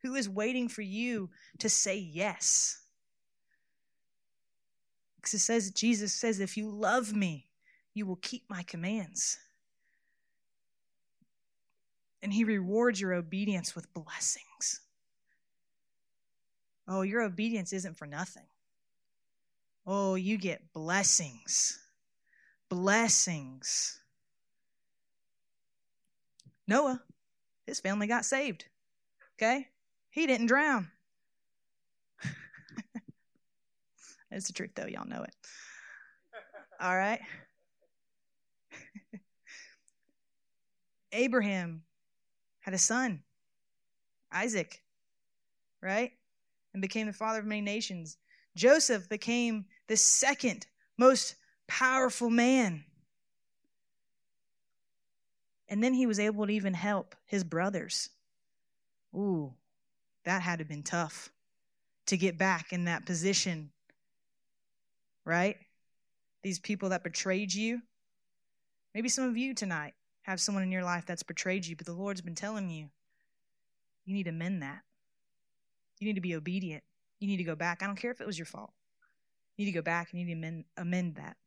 Who 0.01 0.15
is 0.15 0.29
waiting 0.29 0.67
for 0.67 0.81
you 0.81 1.29
to 1.59 1.69
say 1.69 1.97
yes? 1.97 2.79
Because 5.15 5.33
it 5.33 5.39
says, 5.39 5.71
Jesus 5.71 6.13
says, 6.13 6.39
if 6.39 6.57
you 6.57 6.69
love 6.69 7.13
me, 7.13 7.47
you 7.93 8.05
will 8.05 8.17
keep 8.17 8.43
my 8.49 8.61
commands. 8.63 9.39
And 12.21 12.33
he 12.33 12.43
rewards 12.43 12.99
your 13.01 13.13
obedience 13.13 13.75
with 13.75 13.91
blessings. 13.93 14.81
Oh, 16.87 17.01
your 17.01 17.21
obedience 17.21 17.73
isn't 17.73 17.97
for 17.97 18.05
nothing. 18.05 18.45
Oh, 19.87 20.15
you 20.15 20.37
get 20.37 20.73
blessings. 20.73 21.79
Blessings. 22.69 23.99
Noah, 26.67 27.01
his 27.65 27.79
family 27.79 28.07
got 28.07 28.25
saved. 28.25 28.65
Okay? 29.37 29.67
He 30.09 30.25
didn't 30.27 30.47
drown. 30.47 30.89
That's 34.31 34.47
the 34.47 34.53
truth, 34.53 34.71
though. 34.75 34.87
Y'all 34.87 35.07
know 35.07 35.23
it. 35.23 35.35
All 36.79 36.95
right? 36.95 37.21
Abraham 41.11 41.83
had 42.59 42.73
a 42.73 42.79
son, 42.79 43.21
Isaac, 44.31 44.81
right? 45.81 46.11
And 46.75 46.81
became 46.81 47.07
the 47.07 47.13
father 47.13 47.39
of 47.39 47.45
many 47.45 47.61
nations. 47.61 48.17
Joseph 48.53 49.07
became 49.07 49.63
the 49.87 49.95
second 49.95 50.67
most 50.97 51.35
powerful 51.67 52.29
man. 52.29 52.83
And 55.69 55.81
then 55.81 55.93
he 55.93 56.05
was 56.05 56.19
able 56.19 56.45
to 56.45 56.51
even 56.51 56.73
help 56.73 57.15
his 57.27 57.45
brothers. 57.45 58.09
Ooh, 59.15 59.53
that 60.25 60.41
had 60.41 60.57
to 60.57 60.63
have 60.63 60.67
been 60.67 60.83
tough 60.83 61.29
to 62.07 62.17
get 62.17 62.37
back 62.37 62.73
in 62.73 62.83
that 62.83 63.05
position, 63.05 63.69
right? 65.23 65.55
These 66.43 66.59
people 66.59 66.89
that 66.89 67.05
betrayed 67.05 67.53
you. 67.53 67.83
Maybe 68.93 69.07
some 69.07 69.29
of 69.29 69.37
you 69.37 69.53
tonight 69.53 69.93
have 70.23 70.41
someone 70.41 70.63
in 70.65 70.73
your 70.73 70.83
life 70.83 71.05
that's 71.05 71.23
betrayed 71.23 71.65
you, 71.65 71.77
but 71.77 71.85
the 71.85 71.93
Lord's 71.93 72.19
been 72.19 72.35
telling 72.35 72.69
you, 72.69 72.89
you 74.03 74.13
need 74.13 74.23
to 74.23 74.33
mend 74.33 74.61
that. 74.61 74.81
You 75.99 76.07
need 76.07 76.15
to 76.15 76.21
be 76.21 76.35
obedient. 76.35 76.83
You 77.19 77.27
need 77.27 77.37
to 77.37 77.43
go 77.43 77.55
back. 77.55 77.81
I 77.81 77.87
don't 77.87 77.95
care 77.95 78.11
if 78.11 78.21
it 78.21 78.27
was 78.27 78.37
your 78.37 78.45
fault. 78.45 78.71
You 79.57 79.65
need 79.65 79.71
to 79.71 79.77
go 79.77 79.81
back 79.81 80.11
and 80.11 80.19
you 80.19 80.25
need 80.25 80.33
to 80.33 80.39
amend, 80.39 80.65
amend 80.77 81.15
that. 81.15 81.37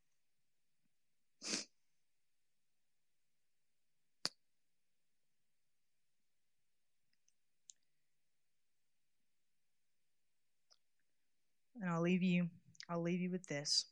And 11.81 11.89
I'll 11.89 12.01
leave 12.01 12.23
you 12.23 12.49
I'll 12.89 13.03
leave 13.03 13.21
you 13.21 13.31
with 13.31 13.47
this. 13.47 13.85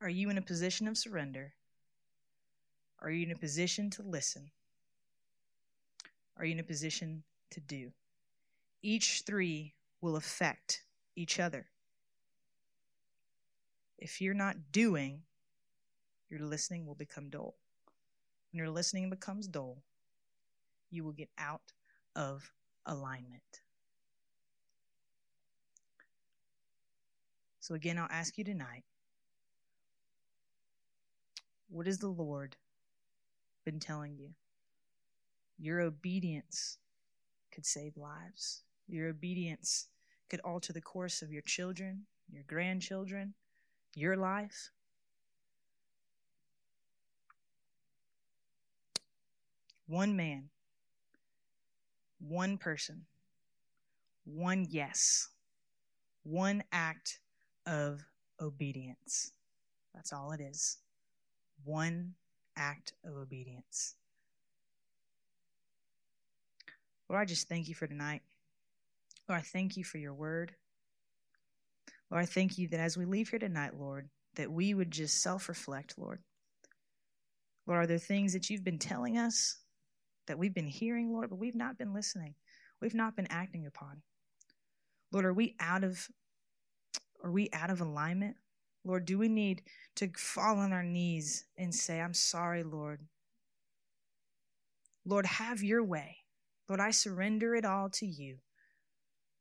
Are 0.00 0.08
you 0.08 0.28
in 0.30 0.38
a 0.38 0.42
position 0.42 0.88
of 0.88 0.98
surrender? 0.98 1.54
Are 3.02 3.10
you 3.10 3.26
in 3.26 3.32
a 3.32 3.36
position 3.36 3.90
to 3.90 4.02
listen? 4.02 4.50
Are 6.38 6.44
you 6.44 6.52
in 6.52 6.60
a 6.60 6.64
position 6.64 7.24
to 7.50 7.60
do? 7.60 7.92
Each 8.82 9.22
three 9.26 9.74
will 10.00 10.16
affect 10.16 10.84
each 11.16 11.40
other. 11.40 11.66
if 13.98 14.20
you're 14.20 14.34
not 14.34 14.56
doing, 14.72 15.22
your 16.28 16.40
listening 16.40 16.86
will 16.86 16.96
become 16.96 17.30
dull. 17.30 17.54
When 18.50 18.58
your 18.58 18.70
listening 18.70 19.10
becomes 19.10 19.46
dull, 19.46 19.78
you 20.90 21.04
will 21.04 21.12
get 21.12 21.28
out 21.38 21.72
of 22.16 22.52
alignment. 22.86 23.62
So, 27.60 27.74
again, 27.76 27.98
I'll 27.98 28.08
ask 28.10 28.38
you 28.38 28.44
tonight 28.44 28.84
what 31.70 31.86
is 31.88 31.98
the 31.98 32.08
Lord 32.08 32.56
been 33.64 33.80
telling 33.80 34.16
you? 34.16 34.30
Your 35.58 35.80
obedience 35.80 36.78
could 37.52 37.66
save 37.66 37.96
lives. 37.96 38.62
Your 38.88 39.08
obedience 39.08 39.88
could 40.28 40.40
alter 40.40 40.72
the 40.72 40.80
course 40.80 41.22
of 41.22 41.30
your 41.32 41.42
children, 41.42 42.02
your 42.30 42.42
grandchildren, 42.46 43.34
your 43.94 44.16
life. 44.16 44.70
One 49.86 50.16
man, 50.16 50.48
one 52.18 52.56
person, 52.56 53.02
one 54.24 54.66
yes, 54.70 55.28
one 56.22 56.64
act 56.72 57.18
of 57.66 58.04
obedience. 58.40 59.32
That's 59.94 60.12
all 60.12 60.32
it 60.32 60.40
is. 60.40 60.78
One 61.64 62.14
act 62.56 62.92
of 63.04 63.16
obedience. 63.16 63.94
Lord, 67.08 67.22
I 67.22 67.24
just 67.24 67.48
thank 67.48 67.68
you 67.68 67.74
for 67.74 67.86
tonight. 67.86 68.22
Lord, 69.28 69.40
I 69.40 69.42
thank 69.42 69.76
you 69.76 69.84
for 69.84 69.98
your 69.98 70.14
word. 70.14 70.54
Lord, 72.10 72.22
I 72.22 72.26
thank 72.26 72.58
you 72.58 72.68
that 72.68 72.80
as 72.80 72.96
we 72.96 73.04
leave 73.04 73.30
here 73.30 73.38
tonight, 73.38 73.78
Lord, 73.78 74.08
that 74.36 74.50
we 74.50 74.74
would 74.74 74.90
just 74.90 75.22
self 75.22 75.48
reflect, 75.48 75.94
Lord. 75.98 76.20
Lord, 77.66 77.84
are 77.84 77.86
there 77.86 77.98
things 77.98 78.32
that 78.32 78.50
you've 78.50 78.64
been 78.64 78.78
telling 78.78 79.18
us 79.18 79.58
that 80.26 80.38
we've 80.38 80.54
been 80.54 80.66
hearing, 80.66 81.12
Lord, 81.12 81.30
but 81.30 81.38
we've 81.38 81.54
not 81.54 81.78
been 81.78 81.94
listening? 81.94 82.34
We've 82.80 82.94
not 82.94 83.14
been 83.14 83.28
acting 83.30 83.66
upon. 83.66 84.02
Lord, 85.12 85.24
are 85.24 85.32
we 85.32 85.54
out 85.60 85.84
of 85.84 86.08
are 87.22 87.30
we 87.30 87.48
out 87.52 87.70
of 87.70 87.80
alignment? 87.80 88.36
Lord, 88.84 89.04
do 89.04 89.18
we 89.18 89.28
need 89.28 89.62
to 89.96 90.10
fall 90.16 90.58
on 90.58 90.72
our 90.72 90.82
knees 90.82 91.44
and 91.56 91.74
say, 91.74 92.00
I'm 92.00 92.14
sorry, 92.14 92.62
Lord. 92.62 93.00
Lord, 95.04 95.26
have 95.26 95.62
your 95.62 95.84
way. 95.84 96.16
Lord, 96.68 96.80
I 96.80 96.90
surrender 96.90 97.54
it 97.54 97.64
all 97.64 97.90
to 97.90 98.06
you. 98.06 98.38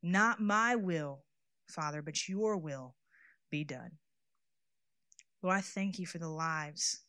Not 0.04 0.42
my 0.42 0.76
will, 0.76 1.24
Father, 1.68 2.02
but 2.02 2.28
your 2.28 2.58
will 2.58 2.96
be 3.50 3.64
done. 3.64 3.92
Lord, 5.42 5.58
I 5.58 5.62
thank 5.62 6.00
you 6.00 6.06
for 6.06 6.18
the 6.18 6.30
lives. 6.30 7.02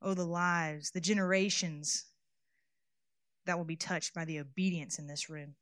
Oh, 0.00 0.14
the 0.14 0.24
lives, 0.24 0.90
the 0.90 1.00
generations 1.00 2.06
that 3.46 3.56
will 3.56 3.64
be 3.64 3.76
touched 3.76 4.14
by 4.14 4.24
the 4.24 4.40
obedience 4.40 4.98
in 4.98 5.06
this 5.06 5.28
room. 5.28 5.54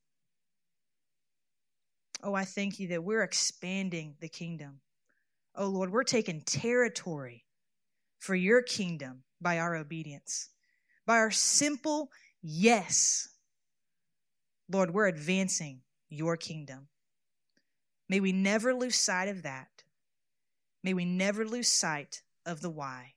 Oh, 2.23 2.35
I 2.35 2.45
thank 2.45 2.79
you 2.79 2.89
that 2.89 3.03
we're 3.03 3.23
expanding 3.23 4.15
the 4.21 4.29
kingdom. 4.29 4.81
Oh, 5.55 5.69
Lord, 5.69 5.91
we're 5.91 6.05
taking 6.05 6.41
territory 6.43 7.45
for 8.19 8.35
your 8.35 8.63
kingdom 8.63 9.25
by 9.41 9.59
our 9.59 9.77
obedience, 9.77 10.49
by 11.07 11.17
our 11.17 11.31
simple 11.31 12.11
yes 12.43 13.29
Lord, 14.73 14.95
we're 14.95 15.07
advancing 15.07 15.83
your 16.09 16.37
kingdom. 16.37 16.89
May 18.09 18.21
we 18.21 18.33
never 18.33 18.75
lose 18.75 18.97
sight 18.97 19.29
of 19.29 19.43
that. 19.43 19.69
May 20.83 20.95
we 20.95 21.05
never 21.05 21.45
lose 21.45 21.69
sight 21.69 22.23
of 22.47 22.63
the 22.63 22.71
why. 22.71 23.13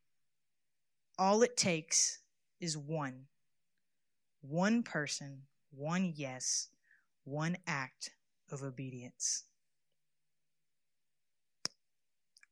All 1.17 1.41
it 1.43 1.56
takes 1.56 2.19
is 2.60 2.78
one 2.78 3.28
one 4.41 4.84
person, 4.84 5.41
one 5.71 6.13
yes, 6.15 6.67
one 7.24 7.58
act 7.65 8.12
of 8.52 8.62
obedience. 8.62 9.45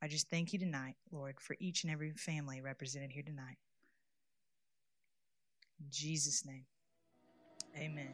I 0.04 0.10
just 0.10 0.30
thank 0.30 0.52
you 0.52 0.60
tonight, 0.60 0.96
Lord, 1.14 1.40
for 1.40 1.56
each 1.62 1.86
and 1.86 1.94
every 1.94 2.12
family 2.12 2.60
represented 2.60 3.14
here 3.14 3.24
tonight. 3.24 3.56
In 5.80 5.86
Jesus' 5.90 6.46
name, 6.46 6.66
amen. 7.78 8.14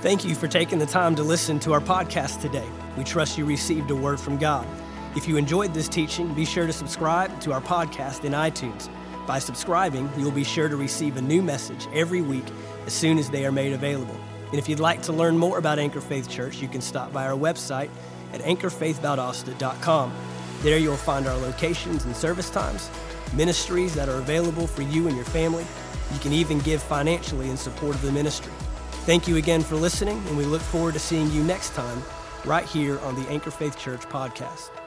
Thank 0.00 0.24
you 0.24 0.36
for 0.36 0.46
taking 0.46 0.78
the 0.78 0.86
time 0.86 1.16
to 1.16 1.24
listen 1.24 1.58
to 1.58 1.72
our 1.72 1.80
podcast 1.80 2.40
today. 2.40 2.68
We 2.96 3.02
trust 3.02 3.36
you 3.36 3.44
received 3.44 3.90
a 3.90 3.96
word 3.96 4.20
from 4.20 4.38
God. 4.38 4.64
If 5.16 5.26
you 5.26 5.36
enjoyed 5.36 5.74
this 5.74 5.88
teaching, 5.88 6.32
be 6.34 6.44
sure 6.44 6.68
to 6.68 6.72
subscribe 6.72 7.40
to 7.40 7.52
our 7.52 7.62
podcast 7.62 8.22
in 8.22 8.30
iTunes. 8.30 8.88
By 9.26 9.40
subscribing, 9.40 10.08
you'll 10.16 10.30
be 10.30 10.44
sure 10.44 10.68
to 10.68 10.76
receive 10.76 11.16
a 11.16 11.22
new 11.22 11.42
message 11.42 11.88
every 11.92 12.22
week 12.22 12.46
as 12.86 12.92
soon 12.92 13.18
as 13.18 13.28
they 13.28 13.44
are 13.44 13.50
made 13.50 13.72
available. 13.72 14.20
And 14.48 14.58
if 14.58 14.68
you'd 14.68 14.80
like 14.80 15.02
to 15.02 15.12
learn 15.12 15.36
more 15.36 15.58
about 15.58 15.78
Anchor 15.78 16.00
Faith 16.00 16.28
Church, 16.28 16.58
you 16.58 16.68
can 16.68 16.80
stop 16.80 17.12
by 17.12 17.26
our 17.26 17.36
website 17.36 17.90
at 18.32 18.40
anchorfaithvaldosta.com. 18.40 20.12
There 20.62 20.78
you'll 20.78 20.96
find 20.96 21.26
our 21.26 21.36
locations 21.36 22.04
and 22.04 22.16
service 22.16 22.50
times, 22.50 22.90
ministries 23.34 23.94
that 23.94 24.08
are 24.08 24.16
available 24.18 24.66
for 24.66 24.82
you 24.82 25.08
and 25.08 25.16
your 25.16 25.26
family. 25.26 25.64
You 26.12 26.18
can 26.20 26.32
even 26.32 26.58
give 26.60 26.82
financially 26.82 27.50
in 27.50 27.56
support 27.56 27.94
of 27.94 28.02
the 28.02 28.12
ministry. 28.12 28.52
Thank 29.04 29.28
you 29.28 29.36
again 29.36 29.62
for 29.62 29.76
listening, 29.76 30.22
and 30.28 30.38
we 30.38 30.44
look 30.44 30.62
forward 30.62 30.94
to 30.94 31.00
seeing 31.00 31.30
you 31.30 31.42
next 31.44 31.74
time 31.74 32.02
right 32.44 32.64
here 32.64 32.98
on 33.00 33.14
the 33.14 33.28
Anchor 33.28 33.50
Faith 33.50 33.78
Church 33.78 34.02
podcast. 34.02 34.83